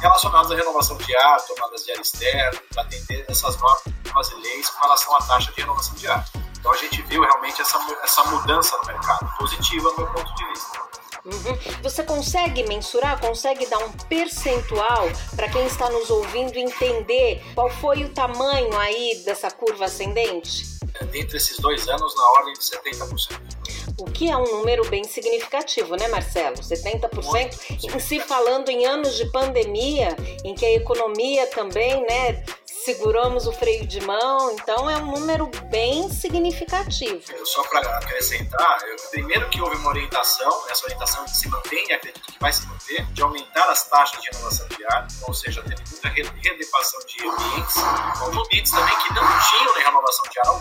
relacionados 0.00 0.52
à 0.52 0.54
renovação 0.54 0.96
de 0.98 1.16
ar, 1.16 1.40
tomadas 1.42 1.84
de 1.84 1.92
ar 1.92 2.00
externo, 2.00 2.60
para 2.72 2.82
atender 2.82 3.24
essas 3.28 3.56
novas 3.58 4.32
leis 4.42 4.68
com 4.68 4.80
relação 4.80 5.16
à 5.16 5.22
taxa 5.22 5.52
de 5.52 5.60
renovação 5.60 5.94
de 5.94 6.06
ar. 6.06 6.24
Então 6.58 6.72
a 6.72 6.76
gente 6.76 7.00
viu 7.02 7.22
realmente 7.22 7.62
essa, 7.62 7.78
essa 8.02 8.24
mudança 8.24 8.76
no 8.78 8.86
mercado, 8.86 9.32
positiva 9.38 9.90
no 9.90 9.96
meu 9.96 10.06
ponto 10.08 10.34
de 10.34 10.44
vista. 10.46 10.80
Uhum. 11.26 11.82
Você 11.82 12.04
consegue 12.04 12.62
mensurar, 12.68 13.20
consegue 13.20 13.66
dar 13.66 13.78
um 13.78 13.90
percentual 14.08 15.08
para 15.34 15.48
quem 15.48 15.66
está 15.66 15.90
nos 15.90 16.08
ouvindo 16.08 16.56
entender 16.56 17.42
qual 17.54 17.68
foi 17.68 18.04
o 18.04 18.08
tamanho 18.10 18.76
aí 18.78 19.22
dessa 19.24 19.50
curva 19.50 19.86
ascendente? 19.86 20.76
É, 21.00 21.04
dentre 21.04 21.36
esses 21.36 21.58
dois 21.58 21.88
anos, 21.88 22.14
na 22.14 22.30
ordem 22.38 22.54
de 22.54 22.60
70%. 22.60 23.66
O 23.98 24.04
que 24.04 24.30
é 24.30 24.36
um 24.36 24.58
número 24.58 24.88
bem 24.88 25.04
significativo, 25.04 25.96
né, 25.96 26.06
Marcelo? 26.08 26.56
70%. 26.56 27.84
Em 27.84 27.98
se 27.98 28.20
falando 28.20 28.68
em 28.68 28.84
anos 28.84 29.16
de 29.16 29.24
pandemia, 29.32 30.14
em 30.44 30.54
que 30.54 30.64
a 30.64 30.74
economia 30.74 31.46
também, 31.48 32.02
né, 32.02 32.44
seguramos 32.86 33.48
o 33.48 33.52
freio 33.52 33.84
de 33.84 34.00
mão, 34.00 34.52
então 34.52 34.88
é 34.88 34.96
um 34.96 35.06
número 35.06 35.50
bem 35.64 36.08
significativo. 36.08 37.20
Só 37.44 37.64
para 37.64 37.80
acrescentar, 37.98 38.78
eu, 38.86 38.96
primeiro 39.10 39.48
que 39.48 39.60
houve 39.60 39.76
uma 39.78 39.88
orientação, 39.88 40.64
essa 40.70 40.84
orientação 40.84 41.26
se 41.26 41.48
mantém 41.48 41.84
e 41.88 41.92
acredito 41.94 42.32
que 42.32 42.38
vai 42.38 42.52
se 42.52 42.64
manter, 42.68 43.04
de 43.06 43.22
aumentar 43.22 43.68
as 43.70 43.88
taxas 43.88 44.22
de 44.22 44.28
renovação 44.30 44.68
de 44.68 44.84
ar, 44.84 45.08
ou 45.26 45.34
seja, 45.34 45.64
ter 45.64 45.76
muita 45.90 46.08
readequação 46.08 47.00
de 47.08 47.26
ambientes, 47.26 47.76
ambientes 48.22 48.70
também 48.70 48.98
que 48.98 49.14
não 49.14 49.22
tinham 49.40 49.74
renovação 49.74 50.24
de 50.30 50.38
ar 50.38 50.60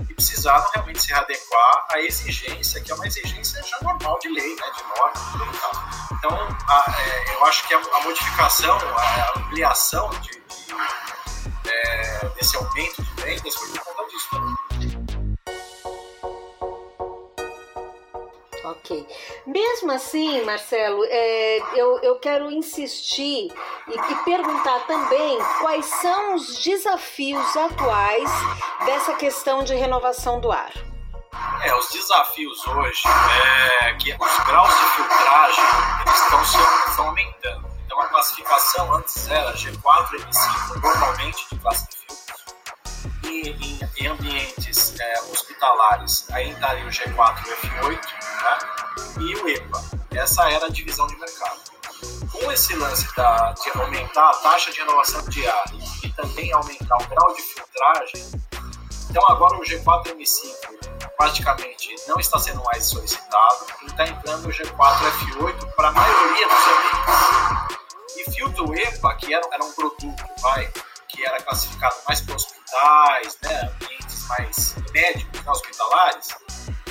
e 0.00 0.14
precisaram 0.14 0.66
realmente 0.74 1.00
se 1.00 1.12
adequar 1.12 1.86
à 1.92 2.00
exigência, 2.00 2.80
que 2.80 2.90
é 2.90 2.94
uma 2.96 3.06
exigência 3.06 3.62
já 3.62 3.78
normal 3.82 4.18
de 4.18 4.28
lei, 4.30 4.56
né, 4.56 4.66
de 4.76 4.82
norma 4.82 5.54
e 5.54 5.58
tal. 5.58 6.16
Então, 6.18 6.58
a, 6.68 6.96
é, 6.98 7.34
eu 7.36 7.44
acho 7.44 7.68
que 7.68 7.74
a, 7.74 7.78
a 7.78 8.00
modificação, 8.02 8.76
a 8.76 9.38
ampliação 9.38 10.10
de 10.22 10.44
é, 11.84 12.28
desse 12.36 12.56
aumento 12.56 13.02
de 13.02 13.22
vendas 13.22 13.54
foi 13.54 13.68
por 13.70 13.80
conta 13.80 14.06
disso 14.10 14.28
também. 14.30 14.56
Ok. 18.64 19.06
Mesmo 19.46 19.92
assim, 19.92 20.42
Marcelo, 20.42 21.04
é, 21.04 21.58
eu, 21.80 22.00
eu 22.02 22.18
quero 22.18 22.50
insistir 22.50 23.48
e, 23.88 24.12
e, 24.12 24.14
perguntar 24.24 24.80
também 24.86 25.38
quais 25.60 25.86
são 25.86 26.34
os 26.34 26.64
desafios 26.64 27.56
atuais 27.56 28.28
dessa 28.84 29.14
questão 29.14 29.62
de 29.62 29.74
renovação 29.74 30.40
do 30.40 30.50
ar. 30.50 30.72
É, 31.62 31.74
os 31.76 31.88
desafios 31.90 32.66
hoje 32.66 33.02
é 33.82 33.92
que 33.94 34.12
os 34.12 34.38
graus 34.46 34.74
de 34.74 34.84
filtragem 34.96 35.64
eles 36.04 36.22
estão, 36.22 36.42
estão 36.42 37.06
aumentando. 37.06 37.65
Então 37.96 38.04
a 38.04 38.10
classificação 38.10 38.94
antes 38.94 39.26
era 39.30 39.54
G4 39.54 40.12
e 40.12 40.18
M5, 40.18 40.82
normalmente 40.82 41.48
de 41.50 41.58
classe 41.58 41.88
de. 41.88 43.26
E 43.26 43.48
em, 43.48 43.90
em 43.96 44.06
ambientes 44.08 45.00
é, 45.00 45.20
hospitalares, 45.32 46.26
aí 46.30 46.50
estaria 46.50 46.84
o 46.84 46.90
G4 46.90 47.46
e 47.46 47.50
o 47.50 47.56
F8, 47.56 48.04
né? 48.42 48.58
e 49.18 49.36
o 49.36 49.48
EPA. 49.48 49.82
Essa 50.10 50.50
era 50.50 50.66
a 50.66 50.68
divisão 50.68 51.06
de 51.06 51.16
mercado. 51.16 51.58
Com 52.32 52.52
esse 52.52 52.76
lance 52.76 53.16
da, 53.16 53.52
de 53.52 53.78
aumentar 53.78 54.28
a 54.28 54.34
taxa 54.34 54.70
de 54.70 54.78
renovação 54.80 55.20
ar 55.20 55.64
e 56.04 56.10
também 56.10 56.52
aumentar 56.52 56.96
o 56.96 57.06
grau 57.06 57.34
de 57.34 57.40
filtragem, 57.40 58.30
então 59.08 59.24
agora 59.28 59.56
o 59.56 59.62
G4 59.62 60.14
M5 60.14 61.16
praticamente 61.16 61.94
não 62.06 62.20
está 62.20 62.38
sendo 62.38 62.62
mais 62.62 62.84
solicitado 62.84 63.66
e 63.84 63.86
está 63.86 64.06
entrando 64.06 64.46
o 64.46 64.50
G4 64.50 64.76
F8 64.76 65.74
para 65.74 65.88
a 65.88 65.92
maioria 65.92 66.46
dos 66.46 66.58
ambientes. 66.58 67.85
Filtro 68.32 68.74
EPA, 68.74 69.14
que 69.16 69.32
era, 69.32 69.46
era 69.52 69.64
um 69.64 69.72
produto 69.72 70.14
vai, 70.40 70.70
que 71.08 71.24
era 71.24 71.40
classificado 71.42 71.96
mais 72.08 72.20
para 72.20 72.34
hospitais, 72.34 73.38
né, 73.42 73.60
ambientes 73.62 74.26
mais 74.28 74.74
médicos, 74.92 75.42
né, 75.42 75.50
hospitalares, 75.50 76.28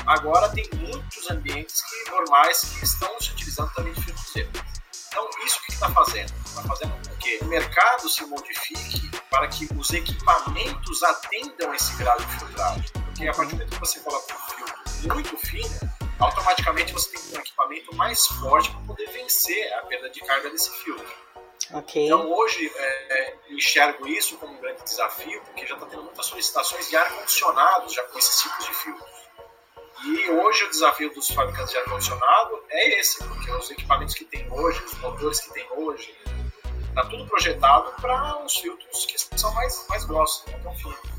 agora 0.06 0.50
tem 0.50 0.68
muitos 0.74 1.30
ambientes 1.30 1.82
que, 1.82 2.12
normais 2.12 2.62
que 2.62 2.86
estão 2.86 3.20
se 3.20 3.32
utilizando 3.32 3.72
também 3.74 3.94
de 3.94 4.02
filtros 4.02 4.36
EPA. 4.36 4.66
Então, 5.08 5.30
isso 5.46 5.62
que 5.66 5.72
está 5.72 5.90
fazendo? 5.92 6.34
Está 6.46 6.62
fazendo 6.64 6.92
com 6.92 7.16
que 7.18 7.38
o 7.42 7.46
mercado 7.46 8.10
se 8.10 8.26
modifique 8.26 9.10
para 9.30 9.48
que 9.48 9.66
os 9.74 9.90
equipamentos 9.92 11.04
atendam 11.04 11.74
esse 11.74 11.96
grau 11.96 12.18
de 12.18 12.26
filtragem. 12.38 12.84
Porque 12.94 13.28
a 13.28 13.34
partir 13.34 13.52
do 13.52 13.58
momento 13.60 13.74
que 13.74 13.80
você 13.80 14.00
coloca 14.02 14.34
um 14.34 14.56
filtro 14.56 15.14
muito 15.16 15.38
fino, 15.38 15.92
automaticamente 16.20 16.92
você 16.92 17.12
tem 17.12 17.38
um 17.38 17.40
equipamento 17.40 17.96
mais 17.96 18.26
forte 18.28 18.70
para 18.72 18.82
poder 18.82 19.10
vencer 19.12 19.74
a 19.76 19.84
perda 19.84 20.10
de 20.10 20.20
carga 20.22 20.50
desse 20.50 20.70
filtro. 20.84 21.25
Okay. 21.74 22.06
Então 22.06 22.32
hoje 22.32 22.72
é, 22.76 23.14
é, 23.14 23.38
enxergo 23.50 24.08
isso 24.08 24.38
como 24.38 24.54
um 24.54 24.62
grande 24.62 24.84
desafio, 24.84 25.42
porque 25.44 25.66
já 25.66 25.76
está 25.76 25.86
tendo 25.88 26.04
muitas 26.04 26.26
solicitações 26.26 26.90
de 26.90 26.96
ar-condicionado 26.96 27.92
já 27.92 28.04
com 28.04 28.20
esses 28.20 28.42
tipos 28.42 28.66
de 28.66 28.74
filtros. 28.74 29.16
E 30.04 30.30
hoje 30.30 30.64
o 30.66 30.70
desafio 30.70 31.14
dos 31.14 31.30
fabricantes 31.32 31.72
de 31.72 31.78
ar-condicionado 31.78 32.64
é 32.70 33.00
esse, 33.00 33.24
porque 33.24 33.50
os 33.52 33.72
equipamentos 33.72 34.14
que 34.14 34.26
tem 34.26 34.48
hoje, 34.52 34.84
os 34.84 35.00
motores 35.00 35.40
que 35.40 35.54
tem 35.54 35.68
hoje, 35.72 36.16
está 36.90 37.06
tudo 37.06 37.26
projetado 37.28 37.92
para 38.02 38.38
uns 38.40 38.58
filtros 38.58 39.06
que 39.06 39.18
são 39.40 39.54
mais, 39.54 39.86
mais 39.90 40.06
grossos, 40.06 40.46
não 40.52 40.60
tão 40.62 40.76
finos. 40.76 41.15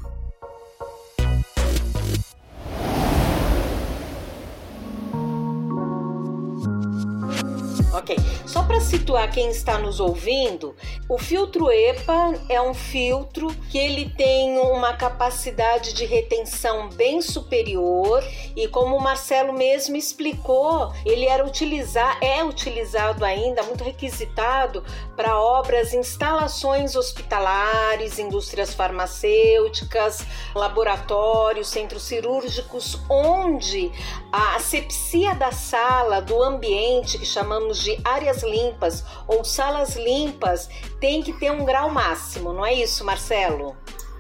Ok. 7.96 8.14
Só 8.44 8.62
para 8.62 8.78
situar 8.78 9.32
quem 9.32 9.48
está 9.48 9.78
nos 9.78 10.00
ouvindo, 10.00 10.76
o 11.08 11.16
filtro 11.16 11.70
EPA 11.70 12.34
é 12.46 12.60
um 12.60 12.74
filtro 12.74 13.48
que 13.70 13.78
ele 13.78 14.10
tem 14.10 14.58
uma 14.58 14.92
capacidade 14.92 15.94
de 15.94 16.04
retenção 16.04 16.90
bem 16.90 17.22
superior 17.22 18.22
e 18.54 18.68
como 18.68 18.96
o 18.96 19.02
Marcelo 19.02 19.54
mesmo 19.54 19.96
explicou, 19.96 20.92
ele 21.06 21.24
era 21.24 21.42
utilizar, 21.42 22.22
é 22.22 22.44
utilizado 22.44 23.24
ainda, 23.24 23.62
muito 23.62 23.82
requisitado 23.82 24.84
para 25.16 25.40
obras, 25.40 25.94
instalações 25.94 26.96
hospitalares, 26.96 28.18
indústrias 28.18 28.74
farmacêuticas, 28.74 30.22
laboratórios, 30.54 31.68
centros 31.68 32.02
cirúrgicos, 32.02 33.00
onde 33.08 33.90
a 34.30 34.56
asepsia 34.56 35.34
da 35.34 35.50
sala, 35.50 36.20
do 36.20 36.42
ambiente 36.42 37.18
que 37.18 37.24
chamamos 37.24 37.85
de 37.85 37.85
de 37.86 38.00
áreas 38.04 38.42
limpas 38.42 39.04
ou 39.28 39.44
salas 39.44 39.94
limpas 39.94 40.68
tem 40.98 41.22
que 41.22 41.32
ter 41.32 41.52
um 41.52 41.64
grau 41.64 41.88
máximo, 41.88 42.52
não 42.52 42.66
é 42.66 42.74
isso, 42.74 43.04
Marcelo? 43.04 43.76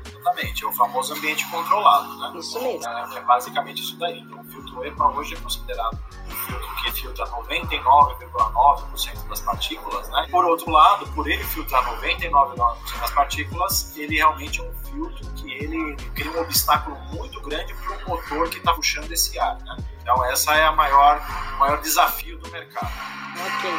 Exatamente, 0.08 0.64
é 0.64 0.66
o 0.68 0.72
famoso 0.72 1.14
ambiente 1.14 1.48
controlado, 1.50 2.16
né? 2.18 2.38
Isso 2.38 2.60
mesmo. 2.60 2.88
É, 2.88 3.16
é 3.16 3.20
basicamente 3.22 3.82
isso 3.82 3.96
daí. 3.96 4.20
Então, 4.20 4.44
o 4.76 4.84
EPA 4.84 5.08
hoje 5.08 5.34
é 5.34 5.38
considerado 5.38 5.98
um 6.26 6.30
filtro 6.30 6.74
que 6.82 6.92
filtra 6.92 7.26
99,9% 7.26 9.28
das 9.28 9.40
partículas, 9.40 10.08
né? 10.10 10.28
Por 10.30 10.44
outro 10.44 10.70
lado, 10.70 11.06
por 11.12 11.26
ele 11.28 11.42
filtrar 11.44 11.82
99,9% 12.00 13.00
das 13.00 13.10
partículas, 13.12 13.96
ele 13.96 14.16
realmente 14.16 14.60
é 14.60 14.64
um 14.64 14.74
filtro 14.84 15.26
que 15.34 15.50
ele 15.50 15.96
cria 16.14 16.30
um 16.30 16.42
obstáculo 16.42 16.96
muito 17.12 17.40
grande 17.40 17.72
para 17.74 17.96
o 18.04 18.10
motor 18.10 18.50
que 18.50 18.58
está 18.58 18.74
puxando 18.74 19.10
esse 19.10 19.38
ar, 19.38 19.58
né? 19.60 19.76
Então, 20.02 20.22
essa 20.26 20.54
é 20.54 20.64
a 20.64 20.72
maior, 20.72 21.20
o 21.54 21.58
maior 21.58 21.80
desafio 21.80 22.38
do 22.38 22.50
mercado. 22.50 22.92
Ok. 23.46 23.70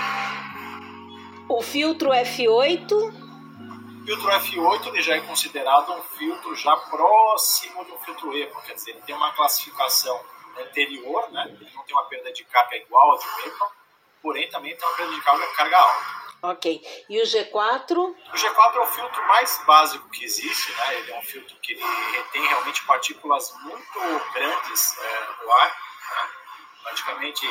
O 1.49 1.61
filtro 1.61 2.09
F8? 2.09 2.91
O 2.91 4.05
filtro 4.05 4.29
F8 4.29 4.87
ele 4.87 5.01
já 5.01 5.15
é 5.15 5.21
considerado 5.21 5.93
um 5.93 6.01
filtro 6.17 6.53
já 6.55 6.75
próximo 6.75 7.85
do 7.85 7.97
filtro 7.99 8.37
EPA, 8.37 8.61
quer 8.61 8.73
dizer, 8.73 8.91
ele 8.91 9.01
tem 9.01 9.15
uma 9.15 9.31
classificação 9.33 10.19
anterior, 10.61 11.31
né? 11.31 11.45
ele 11.47 11.71
não 11.73 11.83
tem 11.83 11.95
uma 11.95 12.05
perda 12.05 12.31
de 12.31 12.43
carga 12.45 12.75
igual 12.75 13.13
a 13.13 13.17
de 13.17 13.47
EPA, 13.47 13.71
porém 14.21 14.49
também 14.49 14.75
tem 14.75 14.87
uma 14.87 14.97
perda 14.97 15.13
de 15.13 15.21
carga, 15.21 15.47
carga 15.47 15.77
alta. 15.77 16.27
Ok. 16.41 17.05
E 17.09 17.19
o 17.19 17.23
G4? 17.23 17.97
O 17.97 18.35
G4 18.35 18.75
é 18.75 18.79
o 18.79 18.85
filtro 18.85 19.27
mais 19.27 19.57
básico 19.65 20.07
que 20.09 20.23
existe, 20.23 20.71
né? 20.71 20.95
Ele 20.99 21.11
é 21.11 21.17
um 21.17 21.23
filtro 21.23 21.55
que 21.57 21.73
ele 21.73 21.83
retém 21.83 22.45
realmente 22.45 22.85
partículas 22.85 23.53
muito 23.61 23.99
grandes 24.33 24.97
é, 24.99 25.43
no 25.43 25.51
ar, 25.51 25.67
né? 25.67 26.29
praticamente 26.83 27.45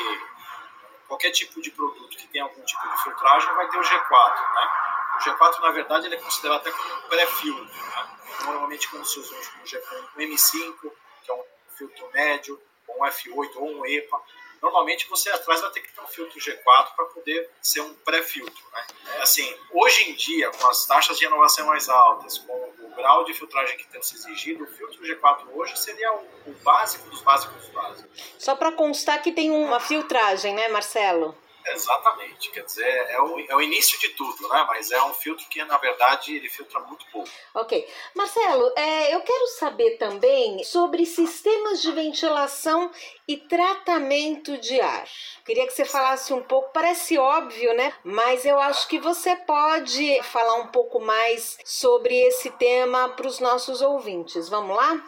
qualquer 1.07 1.31
tipo 1.31 1.61
de 1.61 1.71
produto 1.71 2.17
que 2.17 2.27
tenha 2.27 2.45
algum 2.45 2.61
tipo 2.63 2.87
de 2.87 3.03
filtragem 3.03 3.53
vai 3.55 3.67
ter 3.67 3.77
o 3.77 3.81
G4, 3.81 4.55
né? 4.55 4.69
O 5.15 5.19
G4, 5.19 5.59
na 5.59 5.71
verdade, 5.71 6.05
ele 6.05 6.15
é 6.15 6.19
considerado 6.19 6.59
até 6.59 6.71
como 6.71 6.93
um 6.95 7.01
pré-filtro, 7.09 7.65
né? 7.65 8.17
Normalmente 8.45 8.87
quando 8.89 9.05
se 9.05 9.19
usa 9.19 9.35
um, 9.35 10.21
um 10.21 10.27
M5, 10.27 10.91
que 11.23 11.31
é 11.31 11.33
um 11.33 11.43
filtro 11.77 12.09
médio, 12.13 12.61
ou 12.87 12.99
um 12.99 13.05
F8 13.05 13.55
ou 13.55 13.69
um 13.69 13.85
EPA, 13.85 14.21
normalmente 14.61 15.07
você 15.07 15.29
atrás 15.29 15.61
vai 15.61 15.71
ter 15.71 15.81
que 15.81 15.91
ter 15.91 16.01
um 16.01 16.07
filtro 16.07 16.39
G4 16.39 16.95
para 16.95 17.05
poder 17.05 17.49
ser 17.61 17.81
um 17.81 17.93
pré-filtro. 17.93 18.63
Né? 18.73 18.85
É 19.17 19.21
assim, 19.21 19.55
hoje 19.71 20.09
em 20.09 20.15
dia, 20.15 20.49
com 20.51 20.67
as 20.67 20.85
taxas 20.85 21.17
de 21.17 21.25
renovação 21.25 21.67
mais 21.67 21.87
altas, 21.89 22.37
com 22.39 22.53
o 22.53 22.89
grau 22.95 23.23
de 23.25 23.33
filtragem 23.33 23.77
que 23.77 23.87
tem 23.87 24.01
se 24.01 24.15
exigido, 24.15 24.63
o 24.63 24.67
filtro 24.67 25.01
G4 25.03 25.47
hoje 25.53 25.77
seria 25.77 26.11
o, 26.13 26.27
o 26.47 26.53
básico 26.63 27.09
dos 27.09 27.21
básicos 27.21 27.55
dos 27.55 27.69
básicos. 27.69 28.23
Só 28.37 28.55
para 28.55 28.71
constar 28.71 29.21
que 29.21 29.31
tem 29.31 29.51
uma 29.51 29.79
filtragem, 29.79 30.53
né, 30.53 30.67
Marcelo? 30.69 31.35
Exatamente, 31.69 32.49
quer 32.51 32.63
dizer, 32.63 32.87
é 33.09 33.21
o, 33.21 33.39
é 33.39 33.55
o 33.55 33.61
início 33.61 33.99
de 33.99 34.09
tudo, 34.09 34.47
né? 34.47 34.65
Mas 34.67 34.91
é 34.91 35.01
um 35.03 35.13
filtro 35.13 35.45
que, 35.49 35.63
na 35.65 35.77
verdade, 35.77 36.35
ele 36.35 36.49
filtra 36.49 36.79
muito 36.79 37.05
pouco. 37.11 37.29
Ok. 37.53 37.87
Marcelo, 38.15 38.71
é, 38.75 39.13
eu 39.13 39.21
quero 39.21 39.47
saber 39.47 39.97
também 39.97 40.63
sobre 40.63 41.05
sistemas 41.05 41.81
de 41.81 41.91
ventilação 41.91 42.91
e 43.27 43.37
tratamento 43.37 44.57
de 44.57 44.79
ar. 44.79 45.07
Queria 45.45 45.67
que 45.67 45.73
você 45.73 45.83
falasse 45.83 46.33
um 46.33 46.41
pouco, 46.41 46.71
parece 46.71 47.17
óbvio, 47.17 47.73
né? 47.73 47.93
Mas 48.03 48.45
eu 48.45 48.59
acho 48.59 48.87
que 48.87 48.99
você 48.99 49.35
pode 49.35 50.21
falar 50.23 50.55
um 50.55 50.67
pouco 50.67 50.99
mais 50.99 51.57
sobre 51.65 52.15
esse 52.27 52.49
tema 52.51 53.09
para 53.09 53.27
os 53.27 53.39
nossos 53.39 53.81
ouvintes. 53.81 54.47
Vamos 54.47 54.75
lá? 54.75 55.03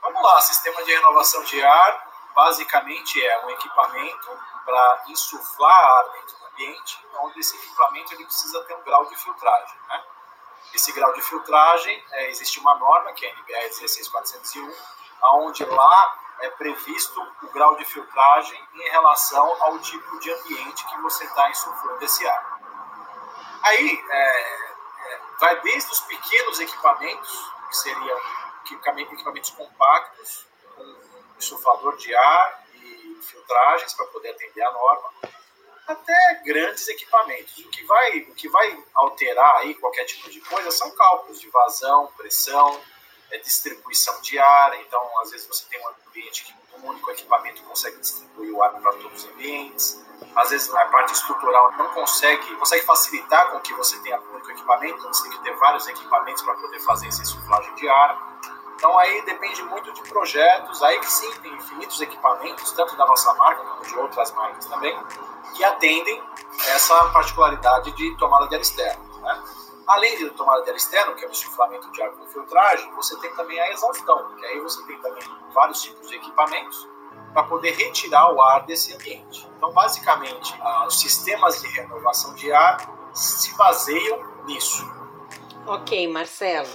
Vamos 0.00 0.22
lá, 0.22 0.40
sistema 0.40 0.82
de 0.84 0.92
renovação 0.92 1.42
de 1.44 1.62
ar 1.62 2.15
basicamente 2.36 3.24
é 3.24 3.46
um 3.46 3.50
equipamento 3.50 4.38
para 4.62 5.04
insuflar 5.08 5.72
ar 5.72 6.10
dentro 6.10 6.36
do 6.36 6.46
ambiente, 6.48 7.06
onde 7.20 7.40
esse 7.40 7.56
equipamento 7.56 8.12
ele 8.12 8.26
precisa 8.26 8.62
ter 8.64 8.74
um 8.74 8.82
grau 8.82 9.06
de 9.06 9.16
filtragem. 9.16 9.78
Né? 9.88 10.04
Esse 10.74 10.92
grau 10.92 11.14
de 11.14 11.22
filtragem, 11.22 12.04
é, 12.12 12.30
existe 12.30 12.60
uma 12.60 12.74
norma, 12.74 13.10
que 13.14 13.24
é 13.24 13.30
a 13.30 13.32
NBR 13.32 13.72
16401, 13.72 14.74
onde 15.38 15.64
lá 15.64 16.18
é 16.40 16.50
previsto 16.50 17.22
o 17.42 17.48
grau 17.48 17.74
de 17.76 17.86
filtragem 17.86 18.62
em 18.74 18.90
relação 18.90 19.62
ao 19.62 19.78
tipo 19.78 20.18
de 20.18 20.30
ambiente 20.30 20.86
que 20.86 21.00
você 21.00 21.24
está 21.24 21.48
insuflando 21.48 22.04
esse 22.04 22.26
ar. 22.28 22.60
Aí, 23.62 24.04
é, 24.10 24.40
é, 25.06 25.20
vai 25.40 25.58
desde 25.60 25.90
os 25.90 26.00
pequenos 26.00 26.60
equipamentos, 26.60 27.52
que 27.70 27.76
seriam 27.78 28.20
equipamentos 28.70 29.50
compactos, 29.52 30.46
insuflador 31.38 31.96
de 31.96 32.14
ar 32.14 32.66
e 32.74 33.18
filtragens 33.22 33.94
para 33.94 34.06
poder 34.06 34.30
atender 34.30 34.62
a 34.62 34.72
norma, 34.72 35.10
até 35.86 36.42
grandes 36.44 36.88
equipamentos. 36.88 37.58
O 37.58 37.70
que 37.70 37.84
vai, 37.84 38.18
o 38.20 38.34
que 38.34 38.48
vai 38.48 38.84
alterar 38.94 39.58
aí 39.58 39.74
qualquer 39.74 40.04
tipo 40.04 40.28
de 40.30 40.40
coisa 40.40 40.70
são 40.70 40.90
cálculos 40.90 41.40
de 41.40 41.48
vazão, 41.48 42.08
pressão, 42.16 42.80
é, 43.30 43.38
distribuição 43.38 44.20
de 44.20 44.38
ar. 44.38 44.80
Então, 44.80 45.20
às 45.20 45.30
vezes 45.30 45.46
você 45.46 45.64
tem 45.66 45.80
um 45.80 45.88
ambiente 45.88 46.44
que 46.44 46.54
um 46.78 46.88
único 46.88 47.10
equipamento 47.10 47.62
consegue 47.62 47.98
distribuir 47.98 48.52
o 48.52 48.62
ar 48.62 48.72
para 48.80 48.92
todos 48.92 49.24
os 49.24 49.30
ambientes. 49.30 50.04
Às 50.34 50.50
vezes 50.50 50.72
a 50.74 50.86
parte 50.86 51.12
estrutural 51.12 51.72
não 51.72 51.88
consegue, 51.88 52.54
consegue 52.56 52.84
facilitar 52.84 53.50
com 53.50 53.60
que 53.60 53.72
você 53.74 53.98
tenha 54.00 54.20
um 54.20 54.34
único 54.34 54.50
equipamento, 54.50 54.98
então 54.98 55.12
você 55.12 55.28
tem 55.28 55.38
que 55.38 55.44
ter 55.44 55.56
vários 55.56 55.86
equipamentos 55.86 56.42
para 56.42 56.54
poder 56.54 56.80
fazer 56.80 57.08
essa 57.08 57.22
insuflagem 57.22 57.74
de 57.74 57.88
ar. 57.88 58.40
Então 58.76 58.98
aí 58.98 59.22
depende 59.22 59.62
muito 59.64 59.92
de 59.92 60.02
projetos, 60.02 60.82
aí 60.82 61.00
que 61.00 61.10
sim, 61.10 61.32
tem 61.40 61.52
infinitos 61.54 62.00
equipamentos, 62.00 62.72
tanto 62.72 62.94
da 62.96 63.06
nossa 63.06 63.32
marca 63.34 63.64
como 63.64 63.82
de 63.82 63.98
outras 63.98 64.30
marcas 64.32 64.66
também, 64.66 64.96
que 65.54 65.64
atendem 65.64 66.22
essa 66.68 66.94
particularidade 67.06 67.90
de 67.92 68.16
tomada 68.18 68.46
de 68.46 68.54
ar 68.54 68.60
externo. 68.60 69.20
Né? 69.20 69.44
Além 69.86 70.18
de 70.18 70.28
tomada 70.30 70.62
de 70.62 70.70
ar 70.70 70.76
externo, 70.76 71.14
que 71.14 71.24
é 71.24 71.28
o 71.28 71.30
insuflamento 71.30 71.90
de 71.90 72.02
ar 72.02 72.10
com 72.10 72.26
filtragem, 72.26 72.92
você 72.92 73.16
tem 73.16 73.34
também 73.34 73.58
a 73.58 73.72
exaustão, 73.72 74.34
que 74.36 74.44
aí 74.44 74.60
você 74.60 74.84
tem 74.84 74.98
também 75.00 75.22
vários 75.54 75.80
tipos 75.82 76.08
de 76.08 76.16
equipamentos 76.16 76.86
para 77.32 77.44
poder 77.44 77.72
retirar 77.72 78.32
o 78.32 78.42
ar 78.42 78.66
desse 78.66 78.94
ambiente. 78.94 79.48
Então, 79.56 79.72
basicamente, 79.72 80.54
os 80.86 81.00
sistemas 81.00 81.60
de 81.62 81.68
renovação 81.68 82.34
de 82.34 82.52
ar 82.52 82.78
se 83.14 83.54
baseiam 83.56 84.22
nisso. 84.44 84.84
Ok, 85.66 86.08
Marcelo. 86.08 86.70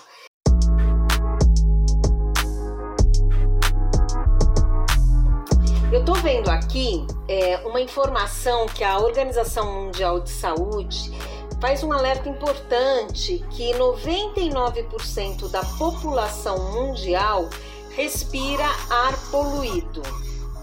Eu 5.92 6.00
estou 6.00 6.16
vendo 6.16 6.50
aqui 6.50 7.06
é, 7.28 7.58
uma 7.66 7.82
informação 7.82 8.66
que 8.66 8.82
a 8.82 8.98
Organização 8.98 9.70
Mundial 9.74 10.22
de 10.22 10.30
Saúde 10.30 11.12
faz 11.60 11.84
um 11.84 11.92
alerta 11.92 12.30
importante 12.30 13.46
que 13.50 13.74
99% 13.74 15.52
da 15.52 15.62
população 15.78 16.58
mundial 16.72 17.50
respira 17.90 18.64
ar 18.90 19.14
poluído. 19.32 20.02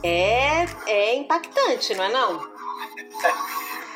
É, 0.02 0.64
é 0.86 1.16
impactante, 1.16 1.94
não 1.94 2.04
é 2.04 2.08
não? 2.08 2.48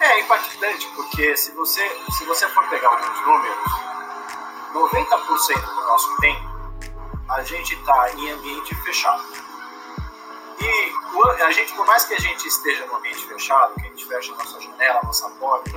É, 0.01 0.05
é 0.05 0.21
impactante 0.21 0.87
porque 0.95 1.35
se 1.35 1.51
você, 1.53 1.81
se 2.11 2.27
você 2.27 2.47
for 2.49 2.69
pegar 2.69 2.89
alguns 2.89 3.27
números, 3.27 3.57
90% 4.75 5.61
do 5.61 5.81
nosso 5.87 6.17
tempo 6.21 6.53
a 7.31 7.43
gente 7.43 7.75
está 7.75 8.13
em 8.19 8.31
ambiente 8.33 8.75
fechado. 8.83 9.52
E 10.61 11.43
a 11.43 11.51
gente, 11.51 11.73
por 11.75 11.87
mais 11.87 12.05
que 12.05 12.15
a 12.15 12.21
gente 12.21 12.47
esteja 12.47 12.87
no 12.87 12.97
ambiente 12.97 13.27
fechado, 13.27 13.75
que 13.75 13.81
a 13.81 13.85
gente 13.85 14.07
fecha 14.07 14.33
a 14.33 14.37
nossa 14.37 14.61
janela, 14.61 15.01
a 15.03 15.07
nossa 15.07 15.29
porta, 15.31 15.71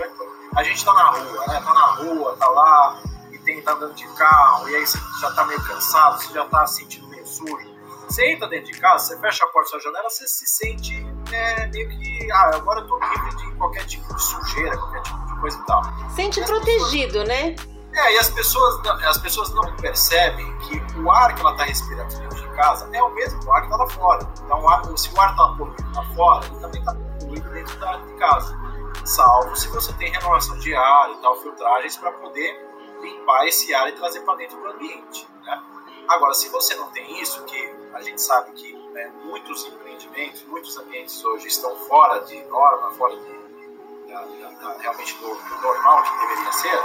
a 0.55 0.63
gente 0.63 0.77
está 0.77 0.93
na 0.93 1.09
rua, 1.09 1.47
né? 1.47 1.61
Tá 1.61 1.73
na 1.73 1.85
rua, 1.95 2.37
tá 2.37 2.47
lá, 2.47 3.01
e 3.31 3.37
tem, 3.39 3.61
tá 3.61 3.73
andando 3.73 3.93
de 3.93 4.07
carro, 4.09 4.69
e 4.69 4.75
aí 4.75 4.85
você 4.85 4.97
já 5.21 5.31
tá 5.31 5.45
meio 5.45 5.61
cansado, 5.63 6.21
você 6.21 6.33
já 6.33 6.45
tá 6.45 6.65
sentindo 6.67 7.07
meio 7.09 7.25
sujo. 7.25 7.75
Você 8.07 8.31
entra 8.31 8.47
dentro 8.47 8.71
de 8.71 8.79
casa, 8.79 9.05
você 9.05 9.19
fecha 9.19 9.43
a 9.43 9.47
porta 9.47 9.71
da 9.71 9.71
sua 9.71 9.91
janela, 9.91 10.09
você 10.09 10.27
se 10.27 10.45
sente 10.45 10.93
é, 11.31 11.67
meio 11.67 11.89
que, 11.89 12.31
ah, 12.31 12.51
agora 12.55 12.81
eu 12.81 12.87
tô 12.87 12.99
livre 12.99 13.35
de 13.35 13.51
qualquer 13.55 13.85
tipo 13.85 14.13
de 14.13 14.23
sujeira, 14.23 14.77
qualquer 14.77 15.01
tipo 15.01 15.25
de 15.25 15.39
coisa 15.41 15.59
e 15.59 15.65
tal. 15.65 15.81
Sente 16.15 16.41
protegido, 16.43 17.19
pessoas... 17.19 17.27
né? 17.27 17.55
É, 17.95 18.13
e 18.13 18.19
as 18.19 18.29
pessoas, 18.29 18.85
as 19.05 19.17
pessoas 19.17 19.49
não 19.53 19.75
percebem 19.77 20.57
que 20.59 20.99
o 20.99 21.09
ar 21.09 21.33
que 21.33 21.41
ela 21.41 21.51
está 21.51 21.63
respirando 21.63 22.13
casa 22.55 22.89
é 22.93 23.03
o 23.03 23.09
mesmo 23.13 23.51
ar 23.53 23.61
que 23.61 23.67
está 23.67 23.77
lá 23.77 23.89
fora. 23.89 24.27
Então, 24.43 24.97
se 24.97 25.13
o 25.13 25.21
ar 25.21 25.31
está 25.31 25.47
poluído 25.57 25.91
lá 25.93 26.03
fora, 26.15 26.45
ele 26.45 26.59
também 26.59 26.79
está 26.79 26.95
poluído 27.19 27.49
dentro 27.49 27.79
da, 27.79 27.97
de 27.97 28.13
casa. 28.13 28.57
Salvo 29.05 29.55
se 29.55 29.67
você 29.69 29.93
tem 29.93 30.11
renovação 30.11 30.57
de 30.59 30.73
ar 30.73 31.11
e 31.11 31.21
tal, 31.21 31.35
filtragens 31.41 31.97
para 31.97 32.11
poder 32.13 32.75
limpar 33.01 33.47
esse 33.47 33.73
ar 33.73 33.87
e 33.89 33.91
trazer 33.93 34.21
para 34.21 34.35
dentro 34.35 34.59
do 34.59 34.67
ambiente. 34.67 35.27
Né? 35.43 35.63
Agora, 36.07 36.33
se 36.33 36.49
você 36.49 36.75
não 36.75 36.87
tem 36.91 37.21
isso, 37.21 37.43
que 37.43 37.75
a 37.93 38.01
gente 38.01 38.21
sabe 38.21 38.51
que 38.53 38.73
né, 38.93 39.11
muitos 39.23 39.65
empreendimentos, 39.65 40.43
muitos 40.47 40.77
ambientes 40.77 41.23
hoje 41.23 41.47
estão 41.47 41.75
fora 41.87 42.19
de 42.21 42.43
norma, 42.45 42.91
fora 42.91 43.15
de, 43.15 43.34
realmente 44.79 45.13
do, 45.15 45.35
do 45.35 45.61
normal 45.61 46.03
que 46.03 46.27
deveria 46.27 46.51
ser, 46.51 46.79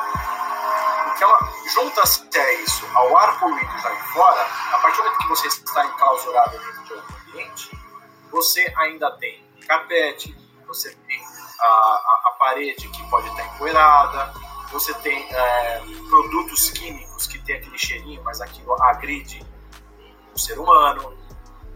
então, 1.20 1.38
junta-se 1.74 2.38
a 2.38 2.52
isso 2.62 2.86
ao 2.94 3.16
ar 3.16 3.38
poluído 3.38 3.78
já 3.78 3.90
de 3.90 4.02
fora, 4.08 4.42
a 4.72 4.78
partir 4.78 4.96
do 4.96 5.04
momento 5.04 5.18
que 5.18 5.28
você 5.28 5.48
está 5.48 5.84
enclausurado 5.84 6.58
dentro 6.58 6.84
de 6.84 6.92
outro 6.94 7.14
ambiente, 7.28 7.78
você 8.30 8.72
ainda 8.78 9.10
tem 9.18 9.44
carpete, 9.66 10.34
você 10.66 10.94
tem 11.06 11.20
a, 11.60 11.66
a, 11.66 12.22
a 12.24 12.30
parede 12.38 12.88
que 12.88 13.10
pode 13.10 13.28
estar 13.28 13.44
empoeirada, 13.54 14.32
você 14.72 14.94
tem 14.94 15.26
é, 15.30 15.82
produtos 16.08 16.70
químicos 16.70 17.26
que 17.26 17.38
tem 17.40 17.56
aquele 17.56 17.76
cheirinho, 17.76 18.22
mas 18.24 18.40
aquilo 18.40 18.80
agride 18.82 19.46
o 20.34 20.38
ser 20.38 20.58
humano. 20.58 21.18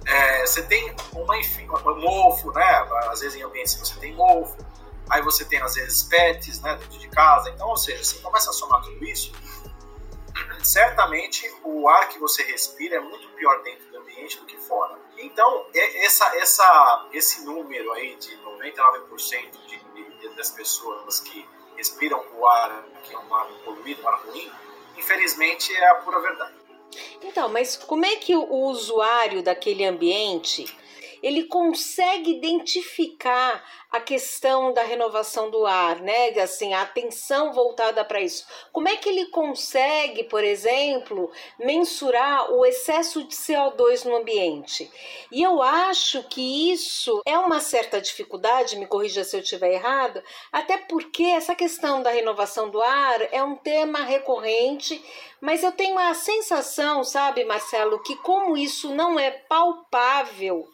É, 0.07 0.47
você 0.47 0.62
tem 0.62 0.95
uma, 1.12 1.37
enfim, 1.37 1.69
um 1.69 2.01
mofo, 2.01 2.51
né? 2.53 2.88
Às 3.11 3.21
vezes 3.21 3.37
em 3.37 3.43
ambientes 3.43 3.75
você 3.75 3.99
tem 4.01 4.14
mofo 4.14 4.57
aí 5.11 5.23
você 5.23 5.45
tem 5.45 5.61
às 5.61 5.75
vezes 5.75 6.03
pets 6.05 6.61
né, 6.61 6.77
dentro 6.77 6.99
de 6.99 7.09
casa, 7.09 7.51
então, 7.51 7.69
ou 7.69 7.77
seja, 7.77 8.03
você 8.03 8.19
começa 8.19 8.51
a 8.51 8.53
somar 8.53 8.83
tudo 8.83 9.05
isso, 9.05 9.33
certamente 10.62 11.51
o 11.62 11.88
ar 11.88 12.09
que 12.09 12.19
você 12.19 12.43
respira 12.45 12.97
é 12.97 13.01
muito 13.01 13.29
pior 13.31 13.62
dentro 13.62 13.87
do 13.90 13.99
ambiente 13.99 14.38
do 14.38 14.47
que 14.47 14.57
fora. 14.57 14.99
Então, 15.19 15.67
essa, 15.75 16.37
essa, 16.37 17.09
esse 17.12 17.45
número 17.45 17.93
aí 17.93 18.17
de 18.17 18.37
99% 18.38 19.51
de, 19.67 19.79
de, 19.79 20.29
das 20.37 20.51
pessoas 20.51 21.21
que 21.21 21.47
respiram 21.77 22.25
o 22.37 22.47
ar 22.47 22.85
que 23.03 23.14
é 23.14 23.19
um 23.19 23.35
ar 23.35 23.47
poluído, 23.64 24.03
um 24.03 24.09
ar 24.09 24.21
ruim, 24.25 24.51
infelizmente 24.97 25.73
é 25.75 25.90
a 25.90 25.95
pura 25.97 26.21
verdade. 26.21 26.55
Então, 27.23 27.49
mas 27.49 27.77
como 27.77 28.05
é 28.05 28.17
que 28.17 28.35
o 28.35 28.55
usuário 28.67 29.43
daquele 29.43 29.85
ambiente 29.85 30.75
ele 31.25 31.45
consegue 31.45 32.33
identificar 32.33 33.65
a 33.91 33.99
questão 33.99 34.75
da 34.75 34.83
renovação 34.83 35.51
do 35.51 35.65
ar, 35.65 36.01
né? 36.01 36.29
Assim, 36.39 36.75
a 36.75 36.83
atenção 36.83 37.51
voltada 37.51 38.05
para 38.05 38.21
isso. 38.21 38.47
Como 38.71 38.89
é 38.89 38.97
que 38.97 39.09
ele 39.09 39.27
consegue, 39.27 40.25
por 40.25 40.45
exemplo, 40.45 41.31
mensurar 41.59 42.53
o 42.53 42.67
excesso 42.67 43.25
de 43.25 43.35
CO2 43.35 44.05
no 44.05 44.17
ambiente? 44.17 44.91
E 45.33 45.43
eu 45.43 45.63
acho 45.63 46.23
que 46.25 46.71
isso 46.71 47.23
é 47.25 47.39
uma 47.39 47.59
certa 47.59 48.03
dificuldade, 48.03 48.77
me 48.77 48.87
corrija 48.87 49.25
se 49.25 49.35
eu 49.35 49.41
estiver 49.41 49.73
errado, 49.73 50.23
até 50.53 50.77
porque 50.77 51.25
essa 51.25 51.55
questão 51.55 52.03
da 52.03 52.11
renovação 52.11 52.69
do 52.69 52.83
ar 52.83 53.33
é 53.33 53.43
um 53.43 53.57
tema 53.57 54.01
recorrente, 54.01 55.03
mas 55.41 55.63
eu 55.63 55.73
tenho 55.73 55.99
a 55.99 56.13
sensação, 56.13 57.03
sabe, 57.03 57.47
Marcelo, 57.47 58.03
que 58.03 58.15
como 58.17 58.59
isso 58.59 58.95
não 58.95 59.19
é 59.19 59.31
palpável 59.31 60.69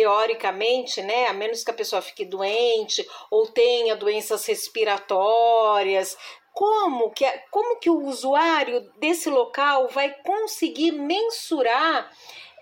teoricamente, 0.00 1.02
né, 1.02 1.26
a 1.26 1.34
menos 1.34 1.62
que 1.62 1.70
a 1.70 1.74
pessoa 1.74 2.00
fique 2.00 2.24
doente 2.24 3.06
ou 3.30 3.46
tenha 3.46 3.94
doenças 3.94 4.46
respiratórias, 4.46 6.16
como 6.54 7.10
que, 7.10 7.26
como 7.50 7.78
que 7.78 7.90
o 7.90 8.06
usuário 8.06 8.80
desse 8.96 9.28
local 9.28 9.88
vai 9.88 10.10
conseguir 10.22 10.92
mensurar 10.92 12.10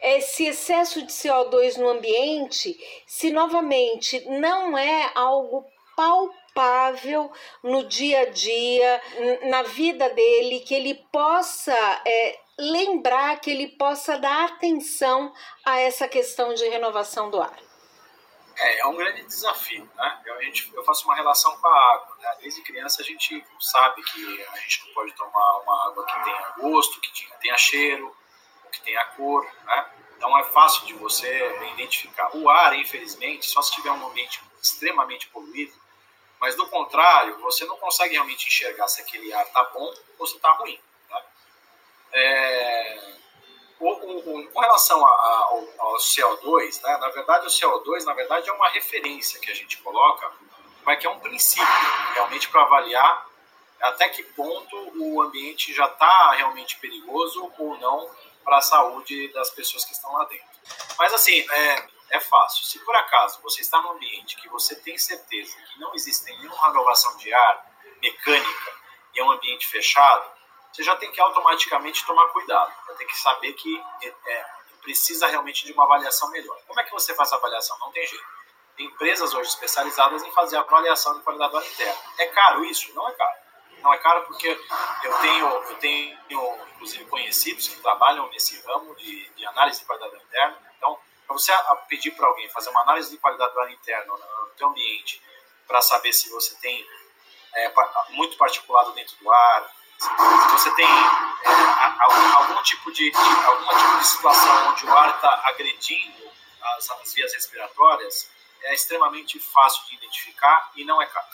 esse 0.03 0.47
excesso 0.47 1.01
de 1.01 1.13
CO2 1.13 1.77
no 1.77 1.91
ambiente 1.91 2.77
se 3.07 3.31
novamente 3.31 4.19
não 4.29 4.77
é 4.77 5.09
algo 5.15 5.65
palpável 5.97 7.31
no 7.63 7.85
dia 7.85 8.23
a 8.23 8.31
dia, 8.31 9.01
na 9.49 9.63
vida 9.63 10.11
dele, 10.11 10.59
que 10.59 10.75
ele 10.75 10.97
possa 11.13 12.03
é, 12.05 12.37
lembrar, 12.59 13.41
que 13.41 13.51
ele 13.51 13.69
possa 13.69 14.19
dar 14.19 14.47
atenção 14.47 15.33
a 15.65 15.79
essa 15.79 16.09
questão 16.09 16.53
de 16.55 16.69
renovação 16.69 17.31
do 17.31 17.41
ar. 17.41 17.57
É, 18.57 18.81
é 18.81 18.87
um 18.87 18.97
grande 18.97 19.23
desafio, 19.23 19.89
né? 19.95 20.23
Eu, 20.27 20.35
a 20.35 20.43
gente, 20.43 20.75
eu 20.75 20.83
faço 20.83 21.05
uma 21.05 21.15
relação 21.15 21.57
com 21.59 21.69
a 21.69 21.95
água, 21.95 22.17
né? 22.21 22.37
Desde 22.41 22.61
criança 22.63 23.03
a 23.03 23.05
gente 23.05 23.45
sabe 23.61 24.03
que 24.03 24.47
a 24.53 24.57
gente 24.57 24.87
não 24.87 24.95
pode 24.95 25.13
tomar 25.13 25.59
uma 25.59 25.87
água 25.87 26.05
que 26.05 26.25
tenha 26.25 26.55
gosto, 26.59 27.01
que 27.01 27.39
tenha 27.41 27.57
cheiro, 27.57 28.17
que 28.73 28.83
tenha 28.83 29.05
cor, 29.17 29.47
né? 29.65 29.91
Então 30.17 30.37
é 30.37 30.43
fácil 30.43 30.85
de 30.87 30.95
você 30.95 31.31
identificar. 31.73 32.37
O 32.37 32.51
ar, 32.51 32.77
infelizmente, 32.77 33.47
só 33.47 33.63
se 33.63 33.73
tiver 33.73 33.93
um 33.93 34.07
ambiente 34.09 34.43
extremamente 34.61 35.29
poluído, 35.29 35.73
mas 36.41 36.57
do 36.57 36.67
contrário, 36.67 37.39
você 37.39 37.65
não 37.65 37.77
consegue 37.77 38.15
realmente 38.15 38.49
enxergar 38.49 38.89
se 38.89 39.01
aquele 39.01 39.33
ar 39.33 39.47
está 39.47 39.63
bom 39.73 39.95
ou 40.19 40.27
se 40.27 40.35
está 40.35 40.51
ruim. 40.55 40.81
É, 42.13 42.99
o, 43.79 43.91
o, 43.91 44.49
com 44.49 44.61
relação 44.61 45.05
a, 45.05 45.09
a, 45.09 45.39
ao, 45.51 45.69
ao, 45.79 45.97
CO2, 45.99 46.83
né, 46.83 46.97
na 46.99 47.09
verdade 47.11 47.47
o 47.47 47.51
CO2 47.51 48.05
na 48.05 48.13
verdade 48.13 48.49
é 48.49 48.53
uma 48.53 48.69
referência 48.69 49.41
que 49.41 49.51
a 49.51 49.55
gente 49.55 49.77
coloca, 49.79 50.31
mas 50.85 50.99
que 50.99 51.07
é 51.07 51.11
um 51.11 51.21
princípio 51.21 51.67
realmente 52.15 52.49
para 52.49 52.63
avaliar 52.63 53.29
até 53.81 54.09
que 54.09 54.23
ponto 54.23 54.77
o 54.97 55.23
ambiente 55.23 55.73
já 55.73 55.87
está 55.87 56.33
realmente 56.33 56.77
perigoso 56.79 57.53
ou 57.59 57.79
não 57.79 58.11
para 58.45 58.59
a 58.59 58.63
saúde 58.63 59.29
das 59.33 59.51
pessoas 59.51 59.85
que 59.85 59.93
estão 59.93 60.13
lá 60.13 60.25
dentro. 60.25 60.47
Mas 60.99 61.13
assim, 61.13 61.47
é, 61.49 61.89
é 62.11 62.21
fácil. 62.21 62.65
Se 62.65 62.79
por 62.81 62.97
acaso 62.97 63.41
você 63.43 63.61
está 63.61 63.81
num 63.83 63.93
ambiente 63.93 64.37
que 64.37 64.49
você 64.49 64.75
tem 64.75 64.99
certeza 64.99 65.57
que 65.73 65.79
não 65.79 65.95
existe 65.95 66.25
nenhuma 66.25 66.67
renovação 66.67 67.17
de 67.19 67.33
ar 67.33 67.67
mecânica 68.03 68.73
e 69.15 69.21
é 69.21 69.25
um 69.25 69.31
ambiente 69.31 69.67
fechado, 69.67 70.38
você 70.73 70.83
já 70.83 70.97
tem 70.97 71.11
que 71.11 71.21
automaticamente 71.21 72.05
tomar 72.07 72.29
cuidado. 72.29 72.73
Já 72.89 72.95
tem 72.95 73.07
que 73.07 73.19
saber 73.19 73.53
que 73.55 73.83
é, 74.03 74.45
precisa 74.83 75.27
realmente 75.27 75.67
de 75.67 75.73
uma 75.73 75.85
avaliação 75.85 76.31
melhor. 76.31 76.59
Como 76.67 76.81
é 76.81 76.85
que 76.85 76.93
você 76.93 77.15
faz 77.15 77.33
a 77.33 77.37
avaliação? 77.37 77.79
Não 77.79 77.91
tem 77.91 78.07
jeito. 78.07 78.25
Tem 78.77 78.87
empresas 78.87 79.35
hoje 79.35 79.49
especializadas 79.51 80.23
em 80.23 80.31
fazer 80.33 80.57
avaliação 80.57 81.17
de 81.17 81.25
qualidade 81.25 81.51
do 81.51 81.59
ar 81.59 81.67
interno. 81.67 82.01
É 82.19 82.27
caro 82.27 82.65
isso? 82.65 82.95
Não 82.95 83.09
é 83.09 83.13
caro. 83.13 83.39
Não 83.83 83.95
é 83.95 83.99
caro 83.99 84.23
porque 84.27 84.49
eu 85.05 85.19
tenho, 85.19 85.47
eu 85.47 85.75
tenho 85.77 86.19
inclusive, 86.75 87.05
conhecidos 87.07 87.69
que 87.69 87.81
trabalham 87.81 88.29
nesse 88.31 88.61
ramo 88.67 88.95
de, 88.97 89.29
de 89.31 89.47
análise 89.47 89.81
de 89.81 89.87
qualidade 89.87 90.13
do 90.13 90.19
ar 90.19 90.25
interno. 90.25 90.57
Então, 90.77 90.99
para 91.27 91.35
você 91.35 91.53
pedir 91.89 92.13
para 92.13 92.27
alguém 92.27 92.49
fazer 92.51 92.71
uma 92.71 92.83
análise 92.83 93.11
de 93.11 93.19
qualidade 93.19 93.53
do 93.53 93.61
ar 93.61 93.71
interno 93.71 94.17
no 94.17 94.57
seu 94.57 94.69
ambiente, 94.69 95.23
para 95.67 95.83
saber 95.83 96.13
se 96.13 96.31
você 96.31 96.55
tem 96.57 96.87
é, 97.55 97.73
muito 98.11 98.37
particulado 98.37 98.93
dentro 98.93 99.17
do 99.17 99.31
ar, 99.31 99.71
se 99.99 100.09
você 100.53 100.71
tem 100.77 100.87
é, 100.87 101.51
algum, 102.01 102.37
algum, 102.37 102.63
tipo 102.63 102.93
de, 102.93 103.11
de, 103.11 103.19
tipo 103.19 103.99
de 103.99 104.07
situação 104.07 104.69
onde 104.71 104.87
o 104.87 104.97
ar 104.97 105.17
está 105.17 105.43
agredindo 105.47 106.31
as, 106.77 106.91
as 106.91 107.15
vias 107.15 107.35
respiratórias, 107.35 108.31
é 108.63 108.75
extremamente 108.75 109.39
fácil 109.41 109.85
de 109.87 109.97
identificar 109.97 110.71
e 110.77 110.85
não 110.85 111.01
é 111.03 111.07
caro. 111.07 111.27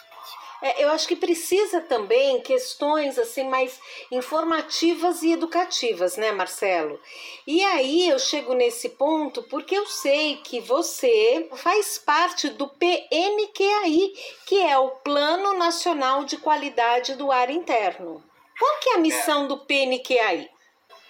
É, 0.62 0.82
eu 0.82 0.88
acho 0.92 1.06
que 1.06 1.14
precisa 1.14 1.82
também 1.82 2.40
questões 2.40 3.18
assim 3.18 3.46
mais 3.46 3.78
informativas 4.10 5.22
e 5.22 5.32
educativas, 5.32 6.16
né, 6.16 6.32
Marcelo? 6.32 6.98
E 7.46 7.62
aí 7.62 8.08
eu 8.08 8.18
chego 8.18 8.54
nesse 8.54 8.88
ponto 8.88 9.42
porque 9.42 9.76
eu 9.76 9.86
sei 9.86 10.36
que 10.36 10.60
você 10.60 11.50
faz 11.56 11.98
parte 11.98 12.48
do 12.48 12.66
PNQAI, 12.66 14.14
que 14.46 14.58
é 14.62 14.78
o 14.78 14.88
Plano 14.88 15.52
Nacional 15.52 16.24
de 16.24 16.38
Qualidade 16.38 17.14
do 17.14 17.30
Ar 17.30 17.50
Interno. 17.50 18.24
Qual 18.58 18.78
que 18.80 18.90
é 18.90 18.94
a 18.94 18.98
missão 18.98 19.44
é. 19.44 19.48
do 19.48 19.58
PNQAI? 19.58 20.50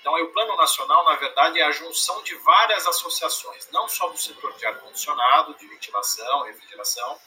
Então, 0.01 0.15
o 0.23 0.33
Plano 0.33 0.57
Nacional, 0.57 1.03
na 1.05 1.17
verdade, 1.17 1.59
é 1.59 1.65
a 1.65 1.71
junção 1.71 2.23
de 2.23 2.35
várias 2.37 2.87
associações, 2.87 3.69
não 3.71 3.89
só 3.89 4.09
do 4.09 4.19
setor 4.19 4.53
de 4.55 4.67
ar-condicionado, 4.67 5.55
de 5.55 5.67
ventilação, 5.67 6.43
refrigeração, 6.43 7.19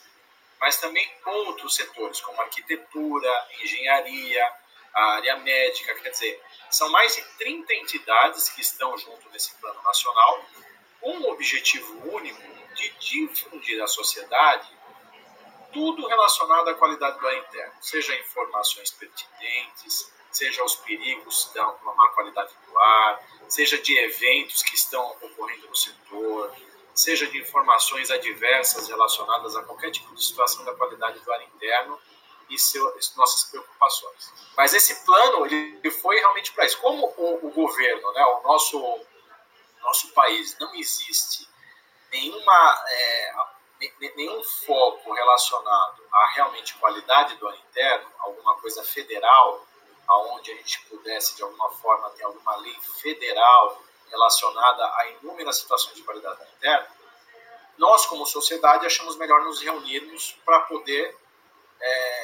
mas 0.60 0.80
também 0.80 1.12
outros 1.26 1.76
setores, 1.76 2.22
como 2.22 2.40
arquitetura, 2.40 3.48
engenharia, 3.62 4.54
a 4.94 5.04
área 5.14 5.38
médica, 5.38 5.96
quer 5.96 6.10
dizer, 6.10 6.42
são 6.70 6.90
mais 6.90 7.16
de 7.16 7.24
30 7.38 7.74
entidades 7.74 8.50
que 8.50 8.62
estão 8.62 8.98
junto 8.98 9.28
nesse 9.30 9.56
plano 9.56 9.82
nacional, 9.84 10.46
com 11.02 11.18
um 11.18 11.30
objetivo 11.32 12.14
único 12.14 12.42
de 12.76 12.90
difundir 13.00 13.82
à 13.82 13.88
sociedade 13.88 14.68
tudo 15.72 16.08
relacionado 16.08 16.70
à 16.70 16.74
qualidade 16.76 17.20
do 17.20 17.28
ar 17.28 17.38
interno, 17.38 17.74
seja 17.82 18.18
informações 18.18 18.92
pertinentes, 18.92 20.12
seja 20.32 20.64
os 20.64 20.76
perigos 20.76 21.52
da 21.54 21.66
má 21.84 22.10
qualidade 22.10 22.54
do 22.68 22.78
ar, 22.78 23.22
seja 23.48 23.78
de 23.80 23.98
eventos 23.98 24.62
que 24.64 24.76
estão 24.76 25.16
ocorrendo 25.22 25.68
no 25.68 25.76
setor, 25.76 26.54
seja 26.94 27.28
de 27.28 27.40
informações 27.40 28.10
adversas 28.12 28.88
relacionadas 28.88 29.56
a 29.56 29.64
qualquer 29.64 29.92
tipo 29.92 30.14
de 30.16 30.24
situação 30.24 30.66
da 30.66 30.74
qualidade 30.76 31.20
do 31.20 31.32
ar 31.32 31.42
interno 31.44 32.00
e 32.50 32.58
seu, 32.58 32.84
nossas 33.16 33.44
preocupações. 33.50 34.34
Mas 34.56 34.74
esse 34.74 35.06
plano 35.06 35.46
ele 35.46 35.92
foi 35.92 36.18
realmente 36.18 36.52
para 36.54 36.66
isso. 36.66 36.78
Como 36.80 37.14
o, 37.18 37.48
o, 37.48 37.52
governo, 37.52 38.12
né, 38.14 38.26
o 38.26 38.42
nosso 38.44 39.06
nosso 39.82 40.12
país 40.14 40.58
não 40.60 40.76
existe 40.76 41.48
nenhuma 42.12 42.84
é, 42.90 43.34
nenhum 44.16 44.44
foco 44.44 45.14
relacionado 45.14 46.04
a 46.12 46.28
realmente 46.36 46.76
qualidade 46.76 47.36
do 47.36 47.48
ar 47.48 47.56
interno, 47.56 48.12
alguma 48.20 48.56
coisa 48.56 48.84
federal, 48.84 49.66
aonde 50.08 50.52
a 50.52 50.56
gente 50.56 50.82
pudesse 50.86 51.36
de 51.36 51.44
alguma 51.44 51.70
forma 51.72 52.10
ter 52.12 52.24
alguma 52.24 52.56
lei 52.58 52.76
federal 53.02 53.82
relacionada 54.10 54.86
a 54.86 55.10
inúmeras 55.12 55.58
situações 55.58 55.96
de 55.96 56.04
qualidade 56.04 56.42
interna, 56.58 56.88
nós, 57.78 58.06
como 58.08 58.26
sociedade, 58.26 58.86
achamos 58.86 59.16
melhor 59.18 59.44
nos 59.44 59.62
reunirmos 59.62 60.32
para 60.44 60.62
poder 60.62 61.16
é, 61.80 62.17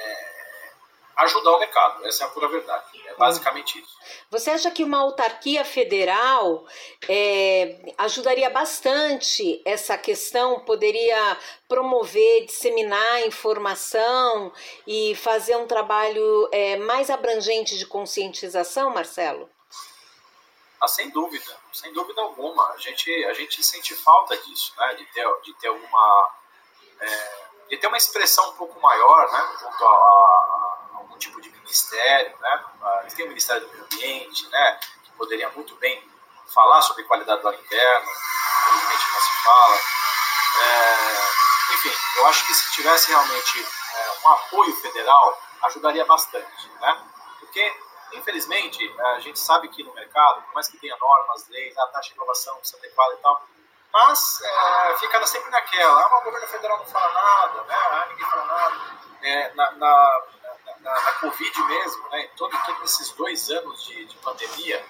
ajudar 1.17 1.51
o 1.51 1.59
mercado. 1.59 2.05
Essa 2.05 2.23
é 2.23 2.27
a 2.27 2.29
pura 2.29 2.47
verdade. 2.47 2.85
É 3.07 3.15
basicamente 3.15 3.79
isso. 3.79 3.97
Você 4.29 4.49
acha 4.49 4.71
que 4.71 4.83
uma 4.83 4.99
autarquia 4.99 5.63
federal 5.63 6.65
é, 7.07 7.93
ajudaria 7.97 8.49
bastante 8.49 9.61
essa 9.65 9.97
questão? 9.97 10.61
Poderia 10.61 11.37
promover, 11.67 12.45
disseminar 12.45 13.25
informação 13.25 14.51
e 14.87 15.15
fazer 15.15 15.55
um 15.55 15.67
trabalho 15.67 16.49
é, 16.51 16.77
mais 16.77 17.09
abrangente 17.09 17.77
de 17.77 17.85
conscientização, 17.85 18.89
Marcelo? 18.89 19.49
Ah, 20.81 20.87
sem 20.87 21.09
dúvida, 21.11 21.57
sem 21.71 21.93
dúvida 21.93 22.21
alguma. 22.21 22.71
A 22.73 22.77
gente, 22.77 23.09
a 23.25 23.33
gente 23.33 23.63
sente 23.63 23.95
falta 23.95 24.35
disso, 24.35 24.73
né? 24.77 24.95
de, 24.95 25.05
ter, 25.13 25.25
de 25.43 25.53
ter 25.53 25.67
alguma. 25.67 26.29
É, 26.99 27.43
de 27.69 27.77
ter 27.77 27.87
uma 27.87 27.97
expressão 27.97 28.49
um 28.49 28.53
pouco 28.53 28.79
maior 28.81 29.31
né? 29.31 29.57
junto 29.61 29.85
a, 29.85 29.89
a 29.89 30.72
algum 31.03 31.17
tipo 31.17 31.39
de 31.41 31.49
ministério. 31.49 32.37
Né? 32.39 32.63
Eles 33.01 33.13
têm 33.13 33.25
o 33.25 33.29
Ministério 33.29 33.61
do 33.61 33.71
Meio 33.71 33.83
Ambiente, 33.83 34.47
né? 34.49 34.79
que 35.03 35.11
poderia 35.11 35.49
muito 35.51 35.75
bem 35.75 36.03
falar 36.53 36.81
sobre 36.81 37.03
qualidade 37.03 37.41
do 37.41 37.47
ar 37.47 37.53
interno, 37.53 38.11
infelizmente 38.61 39.11
não 39.11 39.19
se 39.19 39.43
fala. 39.43 39.75
É, 40.61 41.73
enfim, 41.73 41.93
eu 42.17 42.27
acho 42.27 42.45
que 42.45 42.53
se 42.53 42.71
tivesse 42.73 43.09
realmente 43.09 43.65
é, 43.95 44.11
um 44.23 44.29
apoio 44.31 44.75
federal, 44.77 45.41
ajudaria 45.63 46.05
bastante. 46.05 46.69
Né? 46.79 47.03
Porque 47.39 47.73
Infelizmente, 48.13 48.95
a 48.99 49.19
gente 49.19 49.39
sabe 49.39 49.67
que 49.69 49.83
no 49.83 49.93
mercado, 49.93 50.43
por 50.43 50.53
mais 50.53 50.67
que 50.67 50.77
tenha 50.77 50.95
normas, 50.97 51.47
leis, 51.49 51.75
a 51.77 51.87
taxa 51.87 52.09
de 52.09 52.15
inovação 52.15 52.55
precisa 52.57 52.77
adequada 52.77 53.13
e 53.15 53.17
tal, 53.17 53.43
mas 53.91 54.41
é, 54.41 54.97
fica 54.97 55.25
sempre 55.25 55.49
naquela, 55.49 56.01
ah, 56.01 56.17
o 56.19 56.23
governo 56.23 56.47
federal 56.47 56.77
não 56.77 56.85
fala 56.85 57.11
nada, 57.13 57.63
né? 57.63 57.75
ah, 57.75 58.05
ninguém 58.09 58.25
fala 58.25 58.45
nada. 58.45 58.75
É, 59.21 59.53
na, 59.53 59.71
na, 59.71 60.21
na, 60.83 61.01
na, 61.01 61.13
Covid 61.13 61.63
mesmo, 61.63 62.09
né? 62.09 62.29
todos 62.35 62.59
todo 62.63 62.83
esses 62.83 63.11
dois 63.11 63.49
anos 63.49 63.85
de, 63.85 64.05
de, 64.05 64.15
pandemia, 64.17 64.85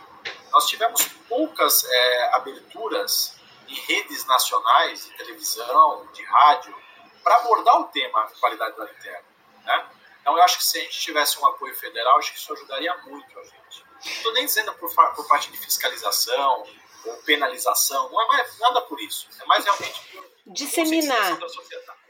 nós 0.52 0.68
tivemos 0.68 1.04
poucas 1.30 1.86
é, 1.86 2.36
aberturas 2.36 3.38
em 3.68 3.76
redes 3.76 4.26
nacionais 4.26 5.06
de 5.06 5.18
televisão, 5.18 6.08
de 6.14 6.24
rádio, 6.24 6.76
para 7.24 7.38
abordar 7.38 7.80
o 7.80 7.86
tema 7.86 8.28
qualidade 8.40 8.76
do 8.76 8.82
ar 8.82 8.92
interno. 8.92 9.26
Né? 9.64 9.90
Então, 10.22 10.38
eu 10.38 10.44
acho 10.44 10.58
que 10.58 10.64
se 10.66 10.78
a 10.78 10.82
gente 10.82 11.00
tivesse 11.00 11.40
um 11.40 11.46
apoio 11.46 11.76
federal, 11.76 12.18
acho 12.18 12.34
que 12.34 12.40
isso 12.40 12.52
ajudaria 12.54 12.96
muito 13.06 13.40
a 13.40 13.44
gente. 13.44 13.86
Não 14.06 14.12
estou 14.12 14.34
nem 14.34 14.46
dizendo 14.46 14.74
por, 14.74 14.94
por, 14.94 15.28
parte 15.28 15.52
de 15.52 15.58
fiscalização 15.58 16.66
ou 17.06 17.16
penalização, 17.18 18.10
não 18.10 18.22
é 18.22 18.28
mais, 18.28 18.60
nada 18.60 18.82
por 18.82 19.00
isso. 19.00 19.28
É 19.42 19.46
mais 19.46 19.64
realmente 19.64 20.02
por 20.12 20.26
disseminar. 20.48 21.38
Da 21.38 21.50
sociedade. 21.50 22.04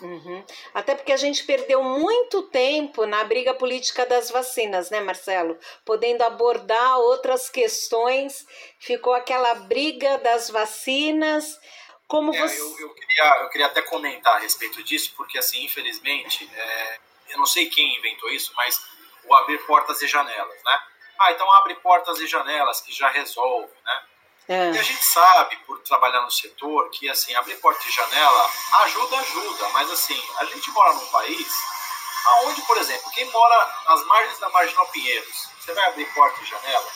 Uhum. 0.00 0.44
Até 0.72 0.94
porque 0.94 1.12
a 1.12 1.16
gente 1.16 1.44
perdeu 1.44 1.82
muito 1.82 2.42
tempo 2.44 3.06
na 3.06 3.22
briga 3.24 3.54
política 3.54 4.06
das 4.06 4.30
vacinas, 4.30 4.90
né, 4.90 5.00
Marcelo? 5.00 5.58
Podendo 5.84 6.22
abordar 6.22 6.98
outras 6.98 7.48
questões, 7.48 8.46
ficou 8.78 9.12
aquela 9.12 9.54
briga 9.54 10.18
das 10.18 10.50
vacinas. 10.50 11.58
Como 12.06 12.34
é, 12.34 12.38
você. 12.38 12.60
Eu, 12.60 12.80
eu, 12.80 12.94
queria, 12.94 13.42
eu 13.42 13.48
queria 13.50 13.66
até 13.66 13.82
comentar 13.82 14.36
a 14.36 14.38
respeito 14.38 14.82
disso, 14.82 15.12
porque, 15.16 15.38
assim, 15.38 15.64
infelizmente, 15.64 16.50
é, 16.54 16.98
eu 17.30 17.38
não 17.38 17.46
sei 17.46 17.68
quem 17.68 17.96
inventou 17.96 18.30
isso, 18.30 18.52
mas 18.56 18.82
o 19.24 19.34
abrir 19.34 19.58
portas 19.66 20.00
e 20.02 20.08
janelas, 20.08 20.62
né? 20.64 20.80
Ah, 21.20 21.32
então 21.32 21.50
abre 21.52 21.74
portas 21.76 22.18
e 22.18 22.26
janelas 22.26 22.80
que 22.80 22.92
já 22.92 23.08
resolve, 23.10 23.72
né? 23.84 24.02
É. 24.50 24.72
E 24.72 24.78
a 24.80 24.82
gente 24.82 25.06
sabe, 25.06 25.56
por 25.58 25.78
trabalhar 25.82 26.22
no 26.22 26.30
setor, 26.30 26.90
que 26.90 27.08
assim, 27.08 27.32
abrir 27.36 27.54
porta 27.60 27.86
e 27.86 27.92
janela 27.92 28.50
ajuda, 28.82 29.20
ajuda, 29.20 29.68
mas 29.68 29.88
assim, 29.92 30.20
a 30.38 30.44
gente 30.46 30.68
mora 30.72 30.92
num 30.94 31.06
país 31.06 31.46
aonde, 32.26 32.60
por 32.62 32.76
exemplo, 32.76 33.08
quem 33.12 33.30
mora 33.30 33.82
nas 33.88 34.04
margens 34.06 34.40
da 34.40 34.48
Marginal 34.48 34.88
Pinheiros, 34.88 35.48
você 35.56 35.72
vai 35.72 35.86
abrir 35.86 36.04
porta 36.12 36.42
e 36.42 36.46
janela? 36.46 36.86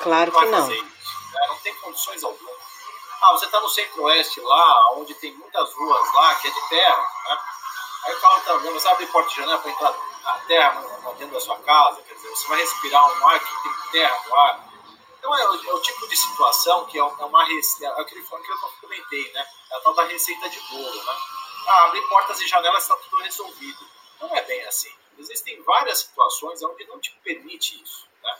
Claro 0.00 0.32
que 0.32 0.44
não. 0.46 0.72
Isso, 0.72 0.82
né? 0.82 1.40
Não 1.46 1.58
tem 1.60 1.72
condições 1.76 2.24
algumas. 2.24 2.56
Ah, 3.22 3.30
você 3.30 3.44
está 3.44 3.60
no 3.60 3.68
centro-oeste 3.68 4.40
lá, 4.40 4.92
onde 4.94 5.14
tem 5.14 5.32
muitas 5.34 5.72
ruas 5.72 6.14
lá, 6.14 6.34
que 6.34 6.48
é 6.48 6.50
de 6.50 6.68
terra, 6.68 7.08
né? 7.28 7.38
Aí 8.06 8.14
o 8.14 8.20
carro 8.20 8.38
está 8.38 8.52
andando, 8.54 8.72
você 8.72 8.88
abre 8.88 9.06
porta 9.06 9.32
e 9.32 9.36
janela 9.36 9.58
para 9.58 9.70
entrar 9.70 9.94
na 10.24 10.32
terra, 10.48 10.84
dentro 11.16 11.34
da 11.34 11.40
sua 11.40 11.58
casa, 11.60 12.02
quer 12.02 12.14
dizer, 12.14 12.28
você 12.28 12.48
vai 12.48 12.58
respirar 12.58 13.08
um 13.08 13.28
ar 13.28 13.38
que 13.38 13.62
tem 13.62 13.72
terra 13.92 14.20
no 14.26 14.34
ar 14.34 14.73
então 15.24 15.34
é 15.34 15.48
o, 15.48 15.70
é 15.70 15.72
o, 15.72 15.80
tipo 15.80 16.06
de 16.06 16.14
situação 16.14 16.84
que 16.84 16.98
é 16.98 17.02
uma 17.02 17.44
receita, 17.44 17.94
é 17.96 18.00
aquilo 18.02 18.22
que 18.22 18.52
eu 18.52 18.58
comentei, 18.78 19.32
né? 19.32 19.46
É 19.72 19.76
a 19.76 19.80
tal 19.80 19.94
da 19.94 20.04
receita 20.04 20.50
de 20.50 20.60
bolo, 20.68 21.02
né? 21.02 21.16
Ah, 21.66 21.84
abrir 21.84 22.02
portas 22.08 22.38
e 22.42 22.46
janelas 22.46 22.82
está 22.82 22.94
tudo 22.96 23.22
resolvido. 23.22 23.88
Não 24.20 24.36
é 24.36 24.42
bem 24.42 24.62
assim. 24.66 24.92
Existem 25.18 25.62
várias 25.62 26.00
situações 26.00 26.62
onde 26.62 26.84
não 26.88 27.00
te 27.00 27.10
permite 27.24 27.82
isso, 27.82 28.06
né? 28.22 28.36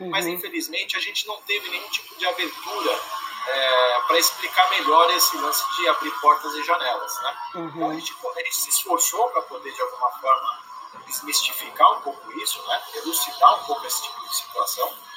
Uhum. 0.00 0.10
Mas 0.10 0.26
infelizmente 0.26 0.96
a 0.96 1.00
gente 1.00 1.24
não 1.28 1.40
teve 1.42 1.68
nenhum 1.68 1.88
tipo 1.90 2.16
de 2.16 2.26
abertura 2.26 3.00
é, 3.46 4.00
para 4.00 4.18
explicar 4.18 4.68
melhor 4.70 5.08
esse 5.10 5.36
lance 5.36 5.64
de 5.76 5.88
abrir 5.88 6.10
portas 6.20 6.52
e 6.54 6.64
janelas, 6.64 7.22
né? 7.22 7.38
Uhum. 7.54 7.68
Então 7.68 7.90
a 7.90 7.94
gente, 7.94 8.12
a 8.12 8.40
gente 8.40 8.56
se 8.56 8.70
esforçou 8.70 9.28
para 9.28 9.42
poder 9.42 9.72
de 9.72 9.82
alguma 9.82 10.10
forma 10.18 10.64
desmistificar 11.06 11.92
um 11.92 12.00
pouco 12.00 12.32
isso, 12.40 12.60
né? 12.66 12.82
Elucidar 12.94 13.62
um 13.62 13.66
pouco 13.66 13.86
esse 13.86 14.02
tipo 14.02 14.20
de 14.26 14.36
situação 14.36 15.13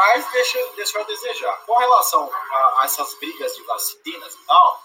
mas 0.00 0.32
deixa, 0.32 0.66
deixa 0.76 0.98
a 0.98 1.04
desejar. 1.04 1.52
Com 1.66 1.76
relação 1.76 2.32
a, 2.32 2.80
a, 2.80 2.84
essas 2.84 3.12
brigas 3.18 3.54
de 3.54 3.62
vacinas 3.64 4.34
e 4.34 4.46
tal, 4.46 4.82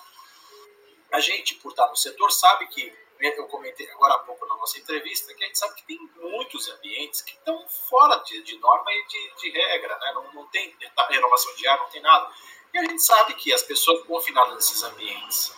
a 1.09 1.21
gente, 1.21 1.55
por 1.55 1.69
estar 1.69 1.87
no 1.87 1.95
setor, 1.95 2.29
sabe 2.33 2.67
que, 2.67 2.93
eu 3.21 3.47
comentei 3.47 3.89
agora 3.91 4.15
há 4.15 4.19
pouco 4.19 4.45
na 4.45 4.57
nossa 4.57 4.77
entrevista, 4.77 5.33
que 5.33 5.41
a 5.41 5.47
gente 5.47 5.57
sabe 5.57 5.73
que 5.75 5.85
tem 5.85 5.97
muitos 6.17 6.67
ambientes 6.69 7.21
que 7.21 7.31
estão 7.31 7.65
fora 7.69 8.17
de, 8.25 8.43
de 8.43 8.57
norma 8.57 8.91
e 8.91 9.07
de, 9.07 9.35
de 9.37 9.49
regra, 9.51 9.97
né? 9.99 10.11
não, 10.15 10.33
não 10.33 10.47
tem 10.47 10.75
renovação 11.09 11.55
de 11.55 11.65
ar, 11.65 11.79
não 11.79 11.89
tem 11.89 12.01
nada. 12.01 12.29
E 12.73 12.77
a 12.77 12.81
gente 12.81 13.01
sabe 13.01 13.35
que 13.35 13.53
as 13.53 13.63
pessoas 13.63 14.05
confinadas 14.05 14.53
nesses 14.55 14.83
ambientes, 14.83 15.55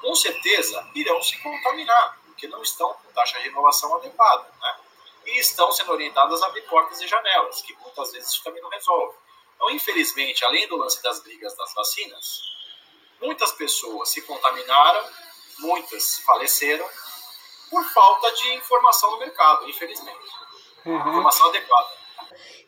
com 0.00 0.16
certeza, 0.16 0.90
irão 0.96 1.22
se 1.22 1.40
contaminar, 1.40 2.18
porque 2.26 2.48
não 2.48 2.60
estão 2.60 2.92
com 2.92 3.12
taxa 3.12 3.38
de 3.38 3.44
renovação 3.44 3.94
adequada. 3.94 4.52
Né? 4.60 4.76
E 5.26 5.38
estão 5.38 5.72
sendo 5.72 5.92
orientadas 5.92 6.42
a 6.42 6.46
abrir 6.46 6.62
portas 6.62 7.00
e 7.00 7.06
janelas, 7.06 7.62
que 7.62 7.74
muitas 7.76 8.12
vezes 8.12 8.30
isso 8.30 8.44
também 8.44 8.62
não 8.62 8.70
resolve. 8.70 9.16
Então, 9.54 9.70
infelizmente, 9.70 10.44
além 10.44 10.66
do 10.68 10.76
lance 10.76 11.02
das 11.02 11.20
brigas 11.22 11.56
das 11.56 11.72
vacinas, 11.74 12.40
muitas 13.20 13.52
pessoas 13.52 14.10
se 14.10 14.22
contaminaram, 14.22 15.08
muitas 15.58 16.18
faleceram 16.18 16.88
por 17.70 17.84
falta 17.84 18.30
de 18.32 18.54
informação 18.54 19.10
no 19.12 19.18
mercado, 19.18 19.68
infelizmente. 19.68 20.30
Uhum. 20.84 20.96
Informação 20.96 21.48
adequada. 21.48 22.04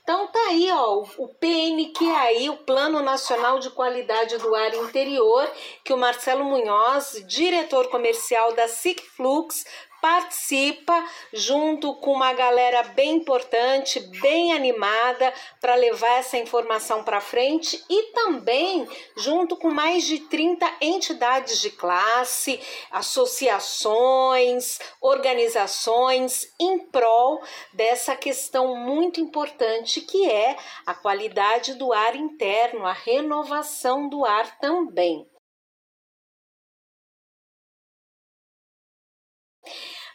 Então 0.03 0.29
tá 0.29 0.38
aí, 0.51 0.71
ó, 0.71 1.03
o 1.19 1.29
PNQAI, 1.35 2.49
o 2.49 2.59
Plano 2.59 3.03
Nacional 3.03 3.59
de 3.59 3.71
Qualidade 3.71 4.38
do 4.38 4.55
Ar 4.55 4.73
Interior, 4.73 5.51
que 5.85 5.92
o 5.92 5.97
Marcelo 5.97 6.45
Munhoz, 6.45 7.25
diretor 7.27 7.88
comercial 7.88 8.53
da 8.53 8.69
SICFlux, 8.69 9.64
participa 10.00 11.04
junto 11.32 11.94
com 11.96 12.12
uma 12.12 12.32
galera 12.32 12.82
bem 12.82 13.16
importante, 13.16 14.00
bem 14.20 14.52
animada 14.52 15.32
para 15.61 15.74
levar 15.74 16.18
essa 16.18 16.37
informação 16.37 17.02
para 17.04 17.20
frente 17.20 17.82
e 17.88 18.12
também 18.12 18.88
junto 19.16 19.56
com 19.56 19.70
mais 19.70 20.04
de 20.04 20.20
30 20.20 20.66
entidades 20.80 21.61
de 21.61 21.70
classe, 21.70 22.61
associações, 22.90 24.78
organizações 25.00 26.52
em 26.59 26.78
prol 26.78 27.42
dessa 27.72 28.14
questão 28.16 28.76
muito 28.76 29.20
importante 29.20 30.00
que 30.00 30.28
é 30.30 30.56
a 30.85 30.94
qualidade 30.94 31.74
do 31.74 31.92
ar 31.92 32.16
interno, 32.16 32.87
a 32.87 32.92
renovação 32.92 34.09
do 34.09 34.24
ar 34.24 34.59
também. 34.59 35.26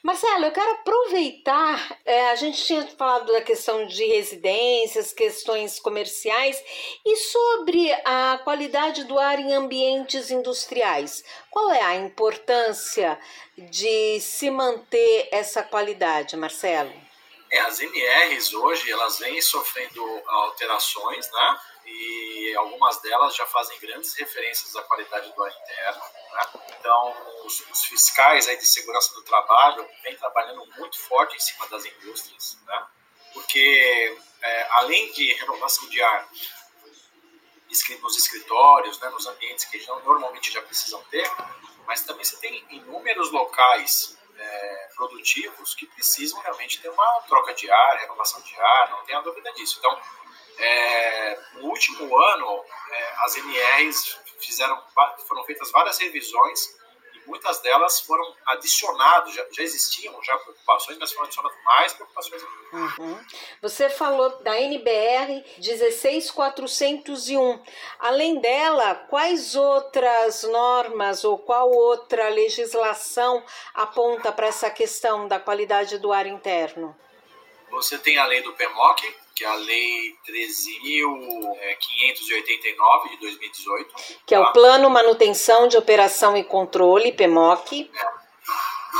Marcelo, 0.04 0.46
eu 0.46 0.52
quero 0.52 0.72
aproveitar, 0.72 2.00
é, 2.04 2.32
a 2.32 2.36
gente 2.36 2.64
tinha 2.66 2.88
falado 2.88 3.32
da 3.32 3.42
questão 3.42 3.86
de 3.86 4.04
residências, 4.04 5.14
questões 5.14 5.80
comerciais, 5.80 6.60
e 7.06 7.16
sobre 7.18 7.94
a 8.04 8.40
qualidade 8.44 9.04
do 9.04 9.20
ar 9.20 9.38
em 9.38 9.54
ambientes 9.54 10.32
industriais. 10.32 11.24
Qual 11.52 11.70
é 11.72 11.84
a 11.84 11.96
importância 11.96 13.20
de 13.56 14.20
se 14.20 14.50
manter 14.50 15.30
essa 15.32 15.62
qualidade, 15.62 16.36
Marcelo? 16.36 16.92
É, 17.52 17.60
as 17.60 17.80
NRs 17.80 18.54
hoje, 18.54 18.90
elas 18.92 19.20
vêm 19.20 19.40
sofrendo 19.40 20.04
alterações, 20.26 21.30
né? 21.32 21.58
E 21.94 22.56
algumas 22.56 23.02
delas 23.02 23.36
já 23.36 23.46
fazem 23.46 23.80
grandes 23.80 24.14
referências 24.16 24.76
à 24.76 24.84
qualidade 24.84 25.32
do 25.34 25.44
ar 25.44 25.52
interno 25.52 26.02
né? 26.32 26.42
Então, 26.80 27.16
os, 27.46 27.60
os, 27.70 27.84
fiscais 27.86 28.48
aí 28.48 28.58
de 28.58 28.66
segurança 28.66 29.14
do 29.14 29.22
trabalho 29.24 29.88
vêm 30.04 30.16
trabalhando 30.16 30.66
muito 30.78 31.00
forte 31.00 31.36
em 31.36 31.40
cima 31.40 31.68
das 31.68 31.86
indústrias, 31.86 32.58
né? 32.66 32.88
porque 33.34 34.18
é, 34.42 34.68
além 34.72 35.12
de 35.12 35.34
renovação 35.34 35.88
de 35.90 36.02
ar 36.02 36.30
nos 38.02 38.18
escritórios, 38.18 39.00
né, 39.00 39.10
nos 39.10 39.26
ambientes 39.28 39.64
que 39.66 39.80
já, 39.80 39.96
normalmente 40.00 40.52
já 40.52 40.62
precisam 40.62 41.02
ter, 41.06 41.30
mas 41.88 42.02
também 42.02 42.26
você 42.26 42.36
tem 42.38 42.66
inúmeros 42.70 43.32
locais 43.32 44.18
é, 44.38 44.90
produtivos 44.96 45.74
que 45.74 45.86
precisam 45.86 46.42
realmente 46.42 46.82
ter 46.82 46.90
uma 46.90 47.22
troca 47.22 47.54
de 47.54 47.72
ar, 47.72 47.98
renovação 48.00 48.42
de 48.42 48.60
ar, 48.60 48.90
não 48.90 49.06
tenha 49.06 49.22
dúvida 49.22 49.54
disso. 49.54 49.78
Então, 49.80 50.02
é, 50.58 51.40
no 51.56 51.68
último 51.68 52.18
ano, 52.18 52.64
é, 52.92 53.14
as 53.26 53.36
NRs 53.38 54.20
fizeram, 54.40 54.82
foram 55.28 55.44
feitas 55.46 55.72
várias 55.72 55.98
revisões 56.00 56.80
e 57.14 57.28
muitas 57.28 57.60
delas 57.60 58.02
foram 58.02 58.24
adicionadas, 58.48 59.34
já, 59.34 59.46
já 59.52 59.64
existiam 59.64 60.22
já 60.24 60.38
preocupações, 60.38 60.98
mas 60.98 61.12
foram 61.12 61.26
adicionadas 61.26 61.58
mais 61.64 61.94
preocupações. 61.94 62.44
Uhum. 62.74 63.20
Você 63.62 63.90
falou 63.90 64.42
da 64.44 64.60
NBR 64.60 65.44
16401. 65.60 67.64
Além 68.00 68.40
dela, 68.40 68.96
quais 68.96 69.56
outras 69.56 70.44
normas 70.44 71.24
ou 71.24 71.38
qual 71.38 71.70
outra 71.70 72.30
legislação 72.30 73.44
aponta 73.74 74.32
para 74.32 74.48
essa 74.48 74.70
questão 74.70 75.28
da 75.28 75.40
qualidade 75.40 75.98
do 75.98 76.12
ar 76.12 76.26
interno? 76.26 76.96
Você 77.72 77.98
tem 77.98 78.18
a 78.18 78.26
lei 78.26 78.42
do 78.42 78.52
PEMOC, 78.54 79.16
que 79.34 79.46
é 79.46 79.48
a 79.48 79.56
Lei 79.56 80.16
13.589 80.28 83.10
de 83.10 83.18
2018. 83.18 83.96
Que 84.26 84.36
é 84.36 84.40
o 84.40 84.46
tá? 84.46 84.52
Plano 84.52 84.90
Manutenção 84.90 85.68
de 85.68 85.78
Operação 85.78 86.38
e 86.38 86.44
Controle, 86.44 87.14
PMOC. 87.14 87.90
É. 87.94 88.22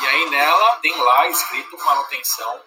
E 0.02 0.08
aí 0.08 0.30
nela 0.30 0.78
tem 0.78 0.96
lá 0.98 1.28
escrito 1.28 1.78
manutenção 1.78 2.62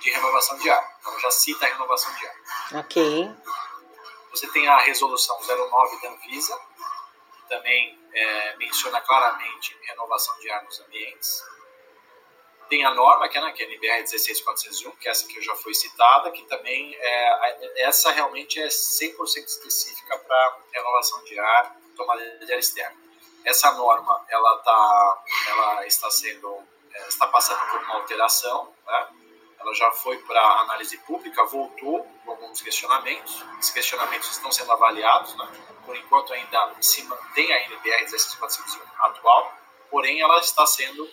de 0.00 0.10
renovação 0.10 0.56
de 0.58 0.70
ar. 0.70 0.96
Então 1.00 1.18
já 1.20 1.30
cita 1.30 1.66
a 1.66 1.68
renovação 1.68 2.14
de 2.14 2.26
ar. 2.26 2.34
Ok. 2.80 3.30
Você 4.30 4.46
tem 4.48 4.66
a 4.68 4.78
resolução 4.78 5.38
09 5.40 6.00
da 6.00 6.10
Anvisa, 6.10 6.58
que 7.36 7.42
também 7.48 7.98
é, 8.12 8.56
menciona 8.56 9.00
claramente 9.00 9.76
renovação 9.82 10.38
de 10.38 10.50
ar 10.50 10.62
nos 10.64 10.80
ambientes. 10.80 11.42
Tem 12.68 12.84
a 12.84 12.92
norma, 12.92 13.28
que 13.28 13.38
é, 13.38 13.40
né, 13.40 13.52
que 13.52 13.62
é 13.62 13.66
a 13.66 13.68
NBR 13.68 14.06
16401, 14.06 14.96
que 14.96 15.08
é 15.08 15.10
essa 15.10 15.26
que 15.26 15.40
já 15.40 15.54
foi 15.56 15.72
citada, 15.72 16.30
que 16.30 16.44
também 16.44 16.94
é, 17.00 17.84
essa 17.84 18.10
realmente 18.10 18.60
é 18.60 18.68
100% 18.68 19.46
específica 19.46 20.18
para 20.18 20.58
renovação 20.72 21.24
de 21.24 21.38
ar, 21.38 21.76
tomada 21.96 22.22
de 22.44 22.52
ar 22.52 22.58
externo. 22.58 22.96
Essa 23.44 23.72
norma, 23.72 24.24
ela, 24.28 24.58
tá, 24.58 25.24
ela 25.48 25.86
está 25.86 26.10
sendo, 26.10 26.58
é, 26.92 27.08
está 27.08 27.26
passando 27.28 27.60
por 27.70 27.80
uma 27.80 27.94
alteração, 27.94 28.74
né? 28.86 29.08
ela 29.60 29.74
já 29.74 29.90
foi 29.90 30.18
para 30.18 30.40
análise 30.60 30.98
pública, 30.98 31.44
voltou 31.44 32.06
com 32.24 32.30
alguns 32.32 32.60
questionamentos. 32.60 33.44
Esses 33.58 33.72
questionamentos 33.72 34.30
estão 34.30 34.52
sendo 34.52 34.70
avaliados, 34.72 35.34
né? 35.36 35.48
por 35.86 35.96
enquanto 35.96 36.34
ainda 36.34 36.74
se 36.82 37.02
mantém 37.04 37.50
a 37.50 37.64
NBR 37.64 38.08
16451 38.08 39.04
atual, 39.06 39.54
porém 39.90 40.20
ela 40.20 40.38
está 40.40 40.66
sendo 40.66 41.08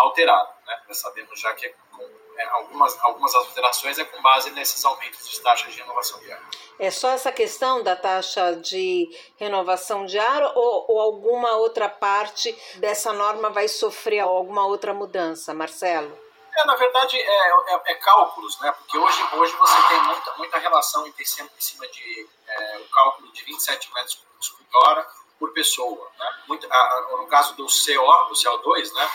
alterada. 0.00 0.50
Né? 0.66 0.80
Nós 0.88 0.98
sabemos 0.98 1.38
já 1.38 1.52
que 1.54 1.66
é 1.66 1.74
com, 1.90 2.02
é, 2.36 2.44
algumas, 2.50 2.98
algumas 3.02 3.34
alterações 3.34 3.98
é 3.98 4.04
com 4.04 4.20
base 4.22 4.50
nesses 4.52 4.84
aumentos 4.84 5.28
de 5.28 5.40
taxas 5.40 5.72
de 5.72 5.80
renovação 5.80 6.18
de 6.20 6.32
ar. 6.32 6.42
É 6.78 6.90
só 6.90 7.10
essa 7.10 7.30
questão 7.30 7.82
da 7.82 7.94
taxa 7.94 8.56
de 8.56 9.08
renovação 9.36 10.06
de 10.06 10.18
ar 10.18 10.42
ou, 10.56 10.86
ou 10.88 11.00
alguma 11.00 11.52
outra 11.56 11.88
parte 11.88 12.52
dessa 12.76 13.12
norma 13.12 13.50
vai 13.50 13.68
sofrer 13.68 14.20
alguma 14.20 14.66
outra 14.66 14.94
mudança, 14.94 15.52
Marcelo? 15.52 16.18
É, 16.56 16.66
na 16.66 16.74
verdade, 16.74 17.16
é, 17.16 17.48
é, 17.74 17.82
é, 17.86 17.94
cálculos, 17.94 18.58
né? 18.60 18.72
Porque 18.72 18.98
hoje, 18.98 19.22
hoje 19.34 19.52
você 19.54 19.88
tem 19.88 20.02
muita, 20.02 20.34
muita 20.36 20.58
relação 20.58 21.06
em 21.06 21.14
em 21.20 21.24
cima 21.58 21.86
de 21.88 22.28
é, 22.46 22.78
o 22.78 22.88
cálculo 22.88 23.32
de 23.32 23.44
27 23.44 23.92
metros 23.94 24.14
cúbicos 24.14 24.48
por 24.50 24.88
hora 24.88 25.06
por 25.38 25.52
pessoa, 25.52 26.10
né? 26.18 26.42
Muito, 26.46 26.66
a, 26.70 27.06
no 27.16 27.26
caso 27.26 27.54
do 27.56 27.66
CO, 27.66 28.28
do 28.28 28.34
CO2, 28.34 28.92
né? 28.92 29.10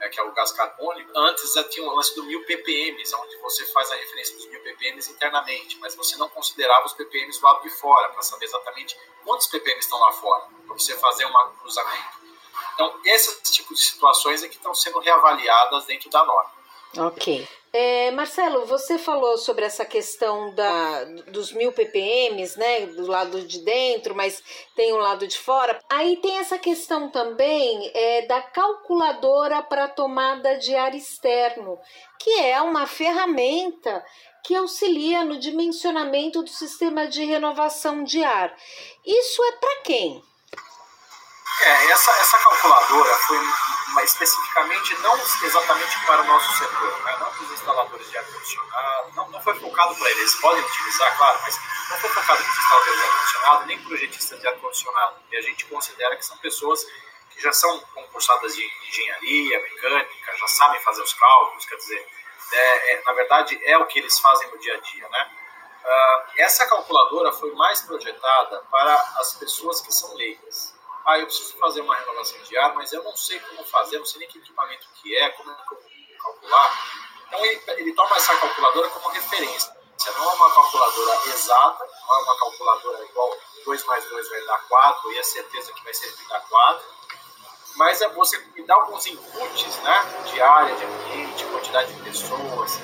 É, 0.00 0.08
que 0.08 0.18
é 0.18 0.22
o 0.22 0.32
gás 0.32 0.50
carbônico, 0.52 1.10
antes 1.14 1.52
já 1.52 1.62
tinha 1.64 1.86
o 1.86 1.94
lance 1.94 2.14
do 2.14 2.24
1000 2.24 2.44
ppm, 2.46 3.02
onde 3.22 3.36
você 3.36 3.66
faz 3.66 3.90
a 3.90 3.94
referência 3.94 4.34
dos 4.34 4.46
1000 4.46 4.60
ppm 4.62 4.98
internamente, 5.10 5.78
mas 5.78 5.94
você 5.94 6.16
não 6.16 6.26
considerava 6.30 6.86
os 6.86 6.94
ppm 6.94 7.30
do 7.30 7.44
lado 7.44 7.62
de 7.62 7.70
fora, 7.70 8.08
para 8.08 8.22
saber 8.22 8.46
exatamente 8.46 8.98
quantos 9.24 9.46
ppm 9.48 9.78
estão 9.78 9.98
lá 9.98 10.12
fora, 10.12 10.46
para 10.66 10.74
você 10.74 10.96
fazer 10.96 11.26
um 11.26 11.32
cruzamento. 11.60 12.18
Então, 12.74 12.98
esses 13.04 13.50
tipos 13.50 13.78
de 13.78 13.84
situações 13.84 14.42
é 14.42 14.48
que 14.48 14.56
estão 14.56 14.74
sendo 14.74 15.00
reavaliadas 15.00 15.84
dentro 15.84 16.08
da 16.08 16.24
norma. 16.24 16.52
Ok. 16.96 17.46
É, 17.72 18.10
Marcelo, 18.10 18.66
você 18.66 18.98
falou 18.98 19.38
sobre 19.38 19.64
essa 19.64 19.84
questão 19.84 20.52
da, 20.54 21.04
dos 21.28 21.52
mil 21.52 21.70
ppms, 21.70 22.58
né, 22.58 22.86
do 22.86 23.06
lado 23.06 23.42
de 23.42 23.60
dentro, 23.60 24.12
mas 24.12 24.42
tem 24.74 24.92
o 24.92 24.96
um 24.96 24.98
lado 24.98 25.24
de 25.26 25.38
fora. 25.38 25.78
Aí 25.88 26.16
tem 26.16 26.38
essa 26.38 26.58
questão 26.58 27.08
também 27.10 27.90
é, 27.94 28.26
da 28.26 28.42
calculadora 28.42 29.62
para 29.62 29.86
tomada 29.86 30.58
de 30.58 30.74
ar 30.74 30.96
externo, 30.96 31.78
que 32.18 32.40
é 32.40 32.60
uma 32.60 32.88
ferramenta 32.88 34.04
que 34.44 34.56
auxilia 34.56 35.24
no 35.24 35.38
dimensionamento 35.38 36.42
do 36.42 36.50
sistema 36.50 37.06
de 37.06 37.24
renovação 37.24 38.02
de 38.02 38.24
ar. 38.24 38.52
Isso 39.06 39.44
é 39.44 39.52
para 39.52 39.82
quem? 39.82 40.29
É, 41.62 41.90
essa, 41.90 42.10
essa 42.12 42.38
calculadora 42.38 43.14
foi 43.18 43.38
especificamente 44.04 44.96
não 45.00 45.14
exatamente 45.42 46.06
para 46.06 46.22
o 46.22 46.24
nosso 46.24 46.56
setor, 46.56 47.02
né? 47.02 47.16
não 47.20 47.30
para 47.30 47.42
os 47.42 47.52
instaladores 47.52 48.10
de 48.10 48.16
ar-condicionado, 48.16 49.12
não, 49.14 49.28
não 49.28 49.42
foi 49.42 49.54
focado 49.60 49.94
para 49.94 50.10
eles, 50.10 50.20
eles 50.20 50.34
podem 50.36 50.64
utilizar, 50.64 51.16
claro, 51.18 51.38
mas 51.42 51.60
não 51.90 51.98
foi 51.98 52.08
focado 52.08 52.42
para 52.42 52.50
os 52.50 52.58
instaladores 52.58 52.98
de 52.98 53.06
ar-condicionado, 53.06 53.66
nem 53.66 53.82
projetistas 53.82 54.40
de 54.40 54.48
ar-condicionado. 54.48 55.16
E 55.30 55.36
a 55.36 55.42
gente 55.42 55.66
considera 55.66 56.16
que 56.16 56.24
são 56.24 56.38
pessoas 56.38 56.82
que 57.28 57.42
já 57.42 57.52
são 57.52 57.78
concursadas 57.94 58.54
de 58.54 58.66
engenharia, 58.88 59.62
mecânica, 59.62 60.36
já 60.38 60.48
sabem 60.48 60.80
fazer 60.80 61.02
os 61.02 61.12
cálculos, 61.12 61.66
quer 61.66 61.76
dizer, 61.76 62.06
é, 62.52 62.94
é, 62.94 63.02
na 63.04 63.12
verdade 63.12 63.60
é 63.64 63.76
o 63.76 63.86
que 63.86 63.98
eles 63.98 64.18
fazem 64.18 64.50
no 64.50 64.58
dia 64.58 64.74
a 64.74 64.80
dia, 64.80 65.08
né? 65.10 65.30
Uh, 65.82 66.32
essa 66.38 66.66
calculadora 66.66 67.32
foi 67.32 67.52
mais 67.54 67.82
projetada 67.82 68.64
para 68.70 68.94
as 69.18 69.34
pessoas 69.34 69.80
que 69.80 69.92
são 69.92 70.14
leigas 70.14 70.79
ah, 71.06 71.18
eu 71.18 71.26
preciso 71.26 71.56
fazer 71.58 71.80
uma 71.80 71.96
renovação 71.96 72.40
de 72.42 72.56
ar, 72.58 72.74
mas 72.74 72.92
eu 72.92 73.02
não 73.02 73.16
sei 73.16 73.40
como 73.40 73.64
fazer, 73.64 73.98
não 73.98 74.06
sei 74.06 74.20
nem 74.20 74.28
que 74.28 74.38
equipamento 74.38 74.86
que 74.94 75.16
é, 75.16 75.30
como 75.30 75.50
é 75.50 75.54
que 75.54 75.74
eu 75.74 75.80
vou 75.80 75.90
calcular. 76.22 77.10
Então 77.26 77.44
ele, 77.44 77.62
ele 77.68 77.92
toma 77.94 78.16
essa 78.16 78.36
calculadora 78.36 78.88
como 78.90 79.08
referência. 79.08 79.80
Não 80.06 80.30
é 80.30 80.34
uma 80.34 80.54
calculadora 80.54 81.28
exata, 81.28 81.84
não 81.84 82.16
é 82.16 82.22
uma 82.22 82.38
calculadora 82.38 83.04
igual 83.04 83.36
2 83.64 83.84
mais 83.84 84.04
2 84.08 84.28
vai 84.28 84.44
dar 84.46 84.58
4 84.68 85.12
e 85.12 85.18
a 85.18 85.24
certeza 85.24 85.72
que 85.72 85.84
vai 85.84 85.92
que 85.92 86.28
dá 86.28 86.40
4, 86.40 86.84
mas 87.76 88.00
é 88.00 88.08
você 88.08 88.38
me 88.38 88.62
dá 88.64 88.74
alguns 88.74 89.06
inputs 89.06 89.76
né, 89.78 90.24
de 90.32 90.40
área, 90.40 90.74
de 90.74 90.84
ambiente, 90.84 91.44
quantidade 91.46 91.92
de 91.92 92.02
pessoas, 92.02 92.80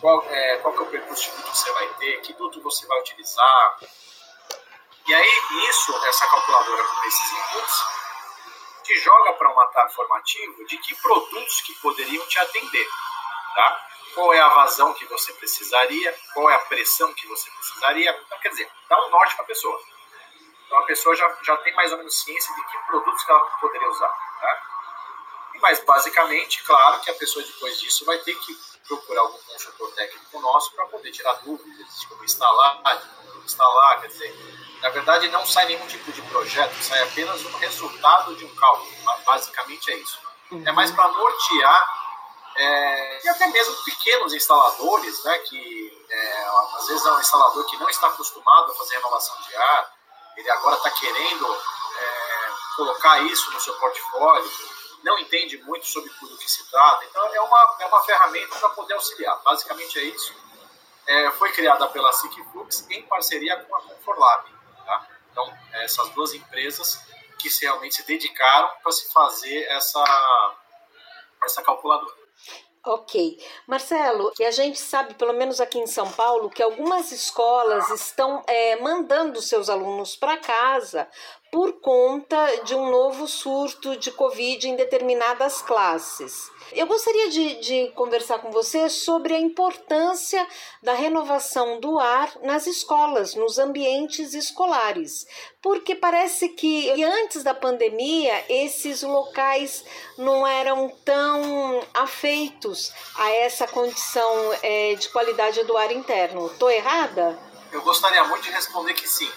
qual, 0.00 0.22
é, 0.28 0.56
qual 0.58 0.74
que 0.74 0.80
é 0.80 0.82
o 0.82 0.86
percurso 0.86 1.30
que 1.30 1.42
você 1.42 1.70
vai 1.72 1.88
ter, 1.94 2.20
que 2.22 2.32
duto 2.34 2.60
você 2.62 2.86
vai 2.86 3.00
utilizar, 3.00 3.78
e 5.08 5.14
aí, 5.14 5.42
isso, 5.68 5.96
essa 6.04 6.26
calculadora 6.26 6.82
com 6.82 7.04
esses 7.04 7.32
inputs, 7.32 7.84
te 8.82 8.98
joga 9.00 9.32
para 9.34 9.50
um 9.50 9.54
matar 9.54 9.88
formativo 9.90 10.64
de 10.66 10.78
que 10.78 10.94
produtos 10.96 11.60
que 11.60 11.74
poderiam 11.74 12.26
te 12.26 12.38
atender. 12.38 12.88
Tá? 13.54 13.86
Qual 14.14 14.32
é 14.32 14.40
a 14.40 14.48
vazão 14.48 14.92
que 14.94 15.04
você 15.06 15.32
precisaria, 15.34 16.18
qual 16.32 16.50
é 16.50 16.54
a 16.54 16.58
pressão 16.60 17.12
que 17.14 17.26
você 17.26 17.50
precisaria. 17.50 18.10
Então, 18.26 18.38
quer 18.40 18.48
dizer, 18.48 18.70
dá 18.88 19.06
um 19.06 19.10
norte 19.10 19.34
para 19.34 19.44
a 19.44 19.48
pessoa. 19.48 19.80
Então, 20.66 20.78
a 20.78 20.82
pessoa 20.82 21.14
já, 21.14 21.36
já 21.42 21.56
tem 21.58 21.74
mais 21.74 21.92
ou 21.92 21.98
menos 21.98 22.22
ciência 22.22 22.54
de 22.54 22.64
que 22.64 22.78
produtos 22.86 23.22
que 23.24 23.30
ela 23.30 23.40
poderia 23.60 23.88
usar. 23.88 24.08
Tá? 24.08 24.62
Mas, 25.60 25.84
basicamente, 25.84 26.64
claro 26.64 27.00
que 27.00 27.10
a 27.10 27.14
pessoa 27.14 27.44
depois 27.44 27.78
disso 27.78 28.04
vai 28.04 28.18
ter 28.18 28.34
que 28.40 28.56
procurar 28.86 29.20
algum 29.20 29.38
consultor 29.38 29.92
técnico 29.92 30.40
nosso 30.40 30.72
para 30.74 30.86
poder 30.86 31.10
tirar 31.10 31.34
dúvidas 31.44 32.00
de 32.00 32.06
como 32.08 32.24
instalar, 32.24 32.82
de 32.82 33.32
como 33.32 33.44
instalar, 33.44 34.00
quer 34.00 34.08
dizer, 34.08 34.65
na 34.82 34.90
verdade, 34.90 35.28
não 35.28 35.44
sai 35.46 35.66
nenhum 35.66 35.86
tipo 35.86 36.12
de 36.12 36.22
projeto, 36.22 36.74
sai 36.82 37.02
apenas 37.02 37.44
um 37.44 37.56
resultado 37.58 38.34
de 38.36 38.44
um 38.44 38.54
cálculo. 38.54 38.90
Basicamente 39.24 39.90
é 39.90 39.96
isso. 39.96 40.18
Uhum. 40.50 40.62
É 40.66 40.72
mais 40.72 40.90
para 40.90 41.08
nortear 41.08 42.06
é, 42.56 43.24
e 43.24 43.28
até 43.28 43.46
mesmo 43.48 43.74
pequenos 43.84 44.32
instaladores, 44.32 45.22
né, 45.24 45.38
que 45.40 46.06
é, 46.08 46.46
às 46.78 46.86
vezes 46.86 47.04
é 47.04 47.12
um 47.12 47.20
instalador 47.20 47.66
que 47.66 47.76
não 47.76 47.88
está 47.90 48.06
acostumado 48.06 48.72
a 48.72 48.74
fazer 48.74 48.96
renovação 48.96 49.36
de 49.42 49.54
ar, 49.54 49.92
ele 50.38 50.50
agora 50.50 50.76
está 50.76 50.90
querendo 50.90 51.54
é, 51.54 52.50
colocar 52.76 53.20
isso 53.24 53.50
no 53.50 53.60
seu 53.60 53.74
portfólio, 53.74 54.50
não 55.02 55.18
entende 55.18 55.58
muito 55.58 55.86
sobre 55.86 56.10
tudo 56.18 56.38
que 56.38 56.50
se 56.50 56.68
trata, 56.70 57.04
então 57.04 57.26
é 57.26 57.40
uma, 57.40 57.76
é 57.80 57.86
uma 57.86 58.02
ferramenta 58.02 58.58
para 58.58 58.70
poder 58.70 58.94
auxiliar. 58.94 59.38
Basicamente 59.44 59.98
é 59.98 60.04
isso. 60.04 60.34
É, 61.06 61.30
foi 61.32 61.52
criada 61.52 61.86
pela 61.88 62.12
SICFlux 62.12 62.86
em 62.90 63.02
parceria 63.02 63.56
com 63.64 63.76
a 63.76 63.82
Conforlab. 63.82 64.55
Então, 65.36 65.52
essas 65.72 66.08
duas 66.14 66.32
empresas 66.32 66.98
que 67.38 67.50
realmente 67.60 67.96
se 67.96 68.06
dedicaram 68.06 68.70
para 68.82 68.90
se 68.90 69.12
fazer 69.12 69.64
essa, 69.64 70.02
essa 71.44 71.62
calculadora. 71.62 72.14
Ok. 72.82 73.38
Marcelo, 73.66 74.32
e 74.38 74.44
a 74.44 74.50
gente 74.50 74.78
sabe, 74.78 75.12
pelo 75.14 75.34
menos 75.34 75.60
aqui 75.60 75.78
em 75.78 75.86
São 75.86 76.10
Paulo, 76.10 76.48
que 76.48 76.62
algumas 76.62 77.12
escolas 77.12 77.90
estão 77.90 78.42
é, 78.46 78.76
mandando 78.76 79.42
seus 79.42 79.68
alunos 79.68 80.16
para 80.16 80.38
casa 80.38 81.06
por 81.52 81.80
conta 81.80 82.62
de 82.64 82.74
um 82.74 82.90
novo 82.90 83.26
surto 83.26 83.94
de 83.96 84.10
Covid 84.12 84.68
em 84.68 84.76
determinadas 84.76 85.60
classes. 85.60 86.50
Eu 86.72 86.86
gostaria 86.86 87.28
de, 87.30 87.54
de, 87.60 87.92
conversar 87.92 88.38
com 88.38 88.50
você 88.50 88.88
sobre 88.88 89.34
a 89.34 89.38
importância 89.38 90.46
da 90.82 90.94
renovação 90.94 91.78
do 91.80 91.98
ar 91.98 92.30
nas 92.42 92.66
escolas, 92.66 93.34
nos 93.34 93.58
ambientes 93.58 94.34
escolares, 94.34 95.26
porque 95.62 95.94
parece 95.94 96.50
que 96.50 97.02
antes 97.02 97.42
da 97.42 97.54
pandemia 97.54 98.44
esses 98.48 99.02
locais 99.02 99.84
não 100.18 100.46
eram 100.46 100.88
tão 101.04 101.86
afeitos 101.94 102.92
a 103.16 103.30
essa 103.30 103.66
condição 103.68 104.52
é, 104.62 104.94
de 104.94 105.08
qualidade 105.10 105.62
do 105.64 105.76
ar 105.76 105.92
interno. 105.92 106.46
Estou 106.46 106.70
errada? 106.70 107.38
Eu 107.72 107.82
gostaria 107.82 108.24
muito 108.24 108.42
de 108.42 108.50
responder 108.50 108.94
que 108.94 109.08
sim 109.08 109.30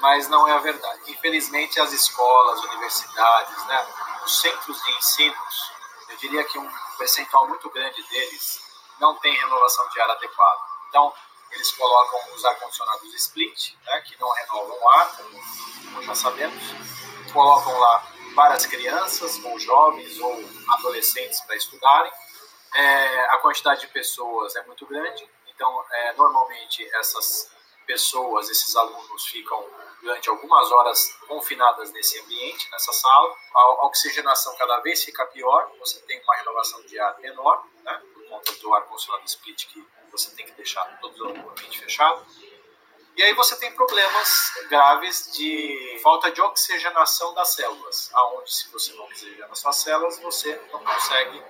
mas 0.00 0.28
não 0.28 0.46
é 0.46 0.52
a 0.52 0.58
verdade. 0.58 1.00
Infelizmente, 1.08 1.80
as 1.80 1.90
escolas, 1.94 2.62
universidades, 2.64 3.64
né, 3.64 3.86
os 4.22 4.38
centros 4.38 4.82
de 4.82 4.92
ensino, 4.98 5.34
eu 6.08 6.16
diria 6.16 6.44
que 6.44 6.58
um 6.58 6.70
percentual 6.98 7.48
muito 7.48 7.68
grande 7.70 8.02
deles 8.04 8.60
não 9.00 9.16
tem 9.16 9.34
renovação 9.34 9.88
de 9.88 10.00
ar 10.00 10.10
adequada. 10.10 10.60
Então, 10.88 11.12
eles 11.50 11.70
colocam 11.72 12.34
os 12.34 12.44
ar-condicionados 12.44 13.14
split, 13.14 13.74
né, 13.84 14.00
que 14.02 14.18
não 14.20 14.30
renovam 14.30 14.76
o 14.76 14.90
ar, 14.90 15.16
como 15.16 16.02
já 16.02 16.14
sabemos, 16.14 16.62
colocam 17.32 17.78
lá 17.78 18.06
várias 18.34 18.66
crianças, 18.66 19.42
ou 19.44 19.58
jovens, 19.58 20.18
ou 20.18 20.44
adolescentes 20.74 21.40
para 21.42 21.56
estudarem. 21.56 22.12
É, 22.74 23.20
a 23.30 23.38
quantidade 23.38 23.82
de 23.82 23.86
pessoas 23.88 24.56
é 24.56 24.62
muito 24.64 24.84
grande, 24.86 25.28
então, 25.46 25.84
é, 25.90 26.12
normalmente, 26.14 26.84
essas 26.96 27.50
pessoas, 27.86 28.50
esses 28.50 28.74
alunos 28.74 29.26
ficam 29.26 29.64
durante 30.04 30.28
algumas 30.28 30.70
horas 30.70 31.16
confinadas 31.26 31.90
nesse 31.92 32.20
ambiente, 32.20 32.70
nessa 32.70 32.92
sala. 32.92 33.34
A 33.54 33.86
oxigenação 33.86 34.54
cada 34.56 34.78
vez 34.80 35.02
fica 35.02 35.24
pior, 35.26 35.72
você 35.78 35.98
tem 36.02 36.22
uma 36.22 36.36
renovação 36.36 36.80
de 36.82 36.98
ar 37.00 37.18
menor, 37.20 37.64
né, 37.82 38.02
por 38.12 38.28
conta 38.28 38.52
do 38.52 38.74
ar-condicionado 38.74 39.24
split 39.24 39.66
que 39.66 39.84
você 40.12 40.30
tem 40.36 40.44
que 40.44 40.52
deixar 40.52 40.84
todo 41.00 41.24
o 41.24 41.50
ambiente 41.50 41.80
fechado. 41.80 42.24
E 43.16 43.22
aí 43.22 43.32
você 43.32 43.56
tem 43.56 43.72
problemas 43.74 44.52
graves 44.68 45.32
de 45.32 45.98
falta 46.02 46.30
de 46.30 46.42
oxigenação 46.42 47.32
das 47.32 47.54
células, 47.54 48.10
aonde 48.12 48.52
se 48.52 48.70
você 48.70 48.92
não 48.92 49.04
oxigena 49.04 49.54
suas 49.54 49.76
células, 49.76 50.18
você 50.18 50.54
não 50.70 50.84
consegue 50.84 51.42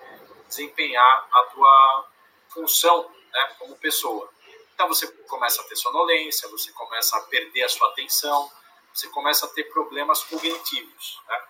desempenhar 0.46 1.28
a 1.32 1.42
tua 1.44 2.08
função 2.50 3.10
né, 3.32 3.56
como 3.58 3.76
pessoa. 3.76 4.30
Então 4.74 4.88
você 4.88 5.06
começa 5.06 5.62
a 5.62 5.64
ter 5.64 5.76
sonolência, 5.76 6.48
você 6.48 6.72
começa 6.72 7.16
a 7.16 7.20
perder 7.22 7.62
a 7.62 7.68
sua 7.68 7.88
atenção, 7.88 8.50
você 8.92 9.08
começa 9.08 9.46
a 9.46 9.48
ter 9.48 9.64
problemas 9.64 10.22
cognitivos. 10.24 11.20
Né? 11.28 11.42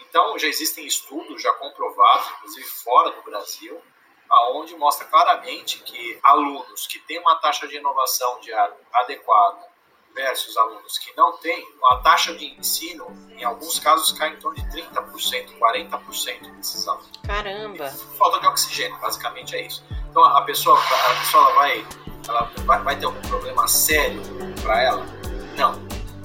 Então 0.00 0.38
já 0.38 0.48
existem 0.48 0.86
estudos 0.86 1.42
já 1.42 1.52
comprovados, 1.54 2.28
inclusive 2.38 2.66
fora 2.66 3.10
do 3.12 3.22
Brasil, 3.22 3.80
aonde 4.28 4.74
mostra 4.76 5.06
claramente 5.06 5.78
que 5.80 6.18
alunos 6.22 6.86
que 6.86 6.98
têm 7.00 7.18
uma 7.20 7.36
taxa 7.36 7.66
de 7.68 7.76
inovação 7.76 8.40
de 8.40 8.52
adequada 8.92 9.74
versus 10.14 10.56
alunos 10.56 10.96
que 10.98 11.14
não 11.16 11.36
têm, 11.38 11.66
a 11.90 11.96
taxa 11.96 12.34
de 12.34 12.46
ensino, 12.56 13.06
em 13.30 13.42
alguns 13.42 13.80
casos, 13.80 14.12
cai 14.12 14.30
em 14.30 14.36
torno 14.36 14.56
de 14.56 14.82
30%, 14.82 15.58
40% 15.58 16.56
desses 16.56 16.86
alunos. 16.86 17.10
Caramba! 17.26 17.90
Falta 18.16 18.40
de 18.40 18.46
oxigênio, 18.46 18.96
basicamente 18.98 19.56
é 19.56 19.66
isso. 19.66 19.84
Então 20.08 20.24
a 20.24 20.42
pessoa, 20.42 20.78
a 20.78 21.14
pessoa 21.20 21.52
vai, 21.54 21.84
ela 22.28 22.50
vai, 22.64 22.82
vai 22.82 22.96
ter 22.96 23.06
algum 23.06 23.20
problema 23.22 23.66
sério 23.68 24.20
para 24.62 24.82
ela? 24.82 25.06
Não. 25.56 25.80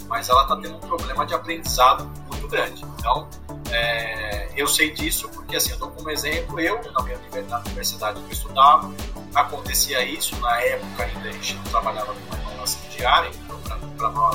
Mas 0.07 0.27
ela 0.27 0.41
está 0.43 0.55
tendo 0.57 0.75
um 0.75 0.79
problema 0.79 1.25
de 1.25 1.33
aprendizado 1.33 2.05
muito 2.27 2.47
grande. 2.47 2.83
Então, 2.97 3.27
é, 3.71 4.49
eu 4.55 4.67
sei 4.67 4.91
disso 4.91 5.29
porque, 5.29 5.55
assim, 5.55 5.71
eu 5.71 5.77
dou 5.77 5.91
como 5.91 6.09
exemplo, 6.09 6.59
eu, 6.59 6.81
na 6.91 7.03
minha 7.03 7.17
universidade 7.65 8.19
que 8.19 8.25
eu 8.25 8.31
estudava, 8.31 8.91
acontecia 9.35 10.03
isso, 10.03 10.35
na 10.39 10.59
época 10.61 11.03
ainda 11.03 11.29
a 11.29 11.31
gente 11.31 11.55
não 11.55 11.63
trabalhava 11.65 12.13
com 12.13 12.35
uma 12.35 12.51
inovação 12.51 12.81
diária, 12.89 13.29
então 13.29 13.59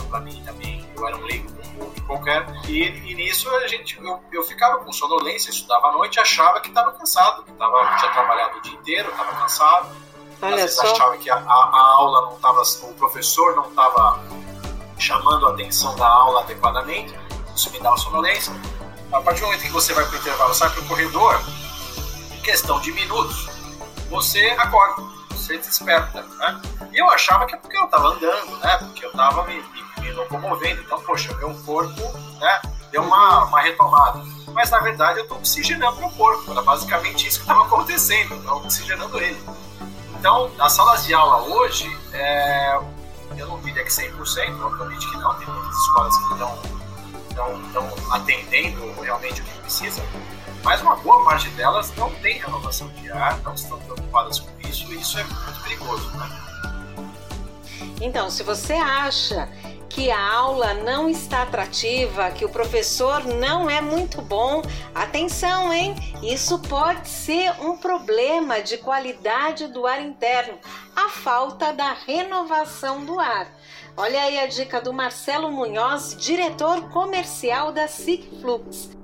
para 0.08 0.20
mim 0.20 0.42
também, 0.44 0.86
eu 0.96 1.06
era 1.06 1.16
um 1.16 1.24
leigo 1.24 1.48
qualquer, 2.06 2.46
e, 2.68 2.82
e, 2.82 3.14
nisso 3.14 3.50
a 3.50 3.66
gente, 3.66 3.98
eu, 3.98 4.20
eu 4.30 4.44
ficava 4.44 4.78
com 4.78 4.92
sonolência, 4.92 5.50
estudava 5.50 5.88
à 5.88 5.92
noite, 5.92 6.20
achava 6.20 6.60
que 6.60 6.68
estava 6.68 6.92
cansado, 6.92 7.42
que 7.42 7.52
tava, 7.52 7.96
tinha 7.96 8.12
trabalhado 8.12 8.58
o 8.58 8.62
dia 8.62 8.74
inteiro, 8.74 9.10
estava 9.10 9.34
cansado, 9.34 9.88
Olha 10.44 10.54
às 10.54 10.60
vezes 10.62 10.76
só. 10.76 10.92
achava 10.92 11.16
que 11.16 11.30
a, 11.30 11.36
a, 11.36 11.38
a 11.38 11.92
aula 11.94 12.22
não 12.26 12.36
estava, 12.36 12.62
o 12.62 12.94
professor 12.94 13.56
não 13.56 13.68
estava 13.68 14.20
chamando 14.98 15.46
a 15.46 15.50
atenção 15.50 15.94
da 15.96 16.06
aula 16.06 16.40
adequadamente, 16.40 17.14
isso 17.54 17.70
me 17.70 17.80
dava 17.80 17.96
sonolência, 17.96 18.52
a 19.12 19.20
partir 19.20 19.40
do 19.40 19.46
momento 19.46 19.62
que 19.62 19.70
você 19.70 19.92
vai 19.92 20.04
para 20.04 20.16
o 20.16 20.18
intervalo, 20.18 20.54
sai 20.54 20.70
para 20.70 20.80
o 20.80 20.86
corredor, 20.86 21.40
em 22.32 22.40
questão 22.42 22.80
de 22.80 22.92
minutos, 22.92 23.48
você 24.10 24.44
acorda, 24.58 25.02
você 25.30 25.58
desperta. 25.58 26.22
Né? 26.22 26.62
E 26.92 26.98
eu 26.98 27.08
achava 27.10 27.46
que 27.46 27.54
é 27.54 27.58
porque 27.58 27.76
eu 27.76 27.84
estava 27.84 28.08
andando, 28.08 28.56
né? 28.58 28.76
porque 28.78 29.04
eu 29.04 29.10
estava 29.10 29.44
me, 29.44 29.54
me, 29.54 29.84
me, 30.00 30.12
locomovendo. 30.12 30.82
Então, 30.82 31.00
poxa, 31.00 31.32
meu 31.36 31.54
corpo 31.64 32.00
né, 32.38 32.62
deu 32.90 33.02
uma, 33.02 33.44
uma 33.44 33.60
retomada. 33.60 34.22
Mas 34.52 34.70
na 34.70 34.78
verdade 34.80 35.18
eu 35.18 35.24
estou 35.24 35.38
oxigenando 35.38 35.98
meu 35.98 36.10
corpo. 36.10 36.50
Era 36.50 36.62
basicamente 36.62 37.26
isso 37.26 37.38
que 37.38 37.44
estava 37.44 37.66
acontecendo, 37.66 38.34
eu 38.44 38.56
oxigenando 38.56 39.18
ele. 39.18 39.40
Então, 40.24 40.50
nas 40.56 40.72
salas 40.72 41.04
de 41.04 41.12
aula 41.12 41.42
hoje, 41.42 41.86
é, 42.14 42.80
eu 43.36 43.46
não 43.46 43.60
diria 43.60 43.84
que 43.84 43.90
100%, 43.90 44.58
obviamente 44.58 45.06
que 45.10 45.18
não, 45.18 45.34
tem 45.34 45.46
muitas 45.46 45.76
escolas 45.76 46.16
que 46.16 46.32
estão 46.32 46.58
estão 47.28 47.92
atendendo 48.10 49.02
realmente 49.02 49.42
o 49.42 49.44
que 49.44 49.58
precisa, 49.58 50.02
mas 50.62 50.80
uma 50.80 50.96
boa 50.96 51.22
parte 51.26 51.50
delas 51.50 51.94
não 51.96 52.10
tem 52.22 52.38
renovação 52.38 52.88
de 52.88 53.12
ar, 53.12 53.38
não 53.42 53.52
estão 53.52 53.78
preocupadas 53.80 54.40
com 54.40 54.48
isso, 54.66 54.90
e 54.94 54.98
isso 54.98 55.18
é 55.18 55.24
muito 55.24 55.62
perigoso. 55.62 56.10
Né? 56.16 56.30
Então, 58.00 58.30
se 58.30 58.42
você 58.42 58.72
acha 58.72 59.46
que 59.94 60.10
a 60.10 60.32
aula 60.32 60.74
não 60.74 61.08
está 61.08 61.42
atrativa, 61.42 62.28
que 62.32 62.44
o 62.44 62.48
professor 62.48 63.24
não 63.24 63.70
é 63.70 63.80
muito 63.80 64.20
bom, 64.20 64.60
atenção, 64.92 65.72
hein? 65.72 65.94
Isso 66.20 66.58
pode 66.58 67.08
ser 67.08 67.52
um 67.60 67.76
problema 67.76 68.60
de 68.60 68.76
qualidade 68.76 69.68
do 69.68 69.86
ar 69.86 70.02
interno, 70.02 70.58
a 70.96 71.08
falta 71.10 71.72
da 71.72 71.92
renovação 71.92 73.04
do 73.04 73.20
ar. 73.20 73.46
Olha 73.96 74.20
aí 74.20 74.36
a 74.40 74.46
dica 74.46 74.80
do 74.80 74.92
Marcelo 74.92 75.48
Munhoz, 75.52 76.16
diretor 76.18 76.90
comercial 76.90 77.70
da 77.70 77.86
Cicflux. 77.86 79.03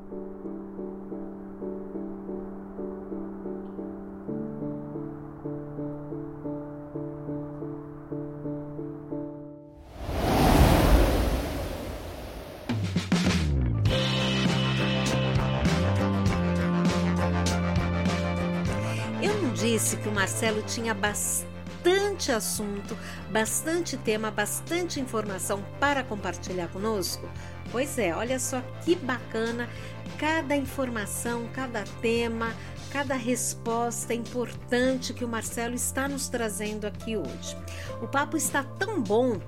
Marcelo 20.21 20.61
tinha 20.61 20.93
bastante 20.93 22.31
assunto, 22.31 22.95
bastante 23.33 23.97
tema, 23.97 24.31
bastante 24.31 25.01
informação 25.01 25.65
para 25.81 26.05
compartilhar 26.05 26.69
conosco? 26.69 27.27
Pois 27.73 27.99
é, 27.99 28.15
olha 28.15 28.39
só 28.39 28.61
que 28.85 28.95
bacana 28.95 29.67
cada 30.19 30.55
informação, 30.55 31.49
cada 31.55 31.85
tema, 32.03 32.55
cada 32.93 33.15
resposta 33.15 34.13
importante 34.13 35.15
que 35.15 35.25
o 35.25 35.29
Marcelo 35.29 35.75
está 35.75 36.07
nos 36.07 36.29
trazendo 36.29 36.87
aqui 36.87 37.17
hoje. 37.17 37.57
O 38.03 38.07
papo 38.07 38.37
está 38.37 38.63
tão 38.63 39.01
bom 39.01 39.41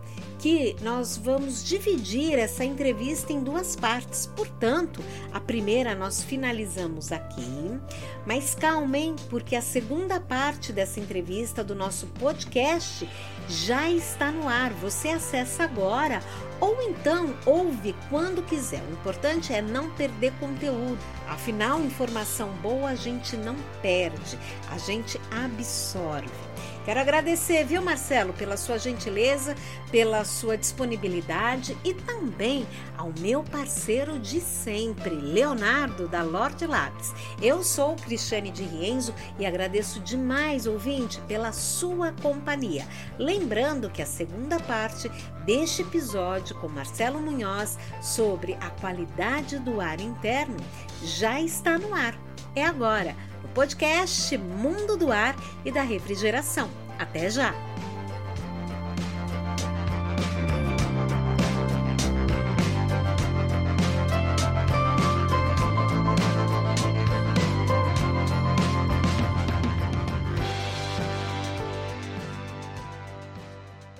que 0.43 0.74
nós 0.82 1.16
vamos 1.16 1.64
dividir 1.64 2.36
essa 2.36 2.64
entrevista 2.64 3.32
em 3.32 3.45
duas 3.45 3.76
partes. 3.76 4.26
Portanto, 4.26 5.01
a 5.32 5.38
primeira 5.38 5.95
nós 5.95 6.20
finalizamos 6.20 7.12
aqui, 7.12 7.78
mas 8.26 8.53
calmem, 8.53 9.14
porque 9.30 9.55
a 9.55 9.62
segunda 9.62 10.18
parte 10.18 10.72
dessa 10.72 10.99
entrevista 10.99 11.62
do 11.62 11.76
nosso 11.76 12.09
podcast 12.18 13.09
já 13.49 13.88
está 13.88 14.32
no 14.32 14.49
ar. 14.49 14.72
Você 14.72 15.11
acessa 15.11 15.62
agora 15.62 16.20
ou 16.61 16.82
então 16.82 17.36
ouve 17.47 17.95
quando 18.11 18.43
quiser. 18.43 18.82
O 18.90 18.95
importante 18.95 19.53
é 19.53 19.62
não 19.62 19.90
perder 19.90 20.32
conteúdo. 20.40 20.99
Afinal, 21.28 21.80
informação 21.80 22.49
boa 22.55 22.90
a 22.90 22.95
gente 22.97 23.36
não 23.36 23.55
perde, 23.80 24.36
a 24.72 24.78
gente 24.78 25.20
absorve. 25.30 26.51
Quero 26.85 26.99
agradecer, 26.99 27.64
viu, 27.64 27.80
Marcelo, 27.80 28.33
pela 28.33 28.57
sua 28.57 28.76
gentileza, 28.76 29.55
pela 29.93 30.24
sua 30.24 30.59
disponibilidade 30.59 31.78
e 31.85 31.95
também 31.95 32.66
ao 32.99 33.12
meu 33.20 33.45
parceiro 33.45 34.18
de 34.18 34.41
sempre, 34.41 35.11
Leonardo 35.11 36.09
da 36.09 36.24
Lorde 36.24 36.66
Labs. 36.66 37.14
Eu 37.41 37.62
sou 37.62 37.95
Cristiane 37.95 38.51
de 38.51 38.64
Rienzo 38.64 39.14
e 39.39 39.47
agradeço 39.47 40.01
demais, 40.01 40.66
ouvinte, 40.66 41.20
pela 41.28 41.53
sua 41.53 42.12
companhia. 42.20 42.85
Lembrando 43.16 43.89
que 43.89 44.03
a 44.03 44.07
segunda 44.07 44.59
parte 44.59 45.09
deste 45.45 45.83
episódio 45.83 46.57
com 46.57 46.68
Marcelo 46.68 47.20
Munhoz 47.20 47.78
sobre 48.01 48.55
a 48.55 48.70
qualidade 48.70 49.57
do 49.61 49.80
ar 49.80 50.01
interno 50.01 50.57
já 51.01 51.41
está 51.41 51.78
no 51.78 51.95
ar. 51.95 52.18
É 52.57 52.64
agora 52.64 53.14
podcast 53.49 54.36
Mundo 54.38 54.97
do 54.97 55.12
Ar 55.12 55.36
e 55.64 55.70
da 55.70 55.82
Refrigeração. 55.82 56.68
Até 56.99 57.30
já! 57.30 57.55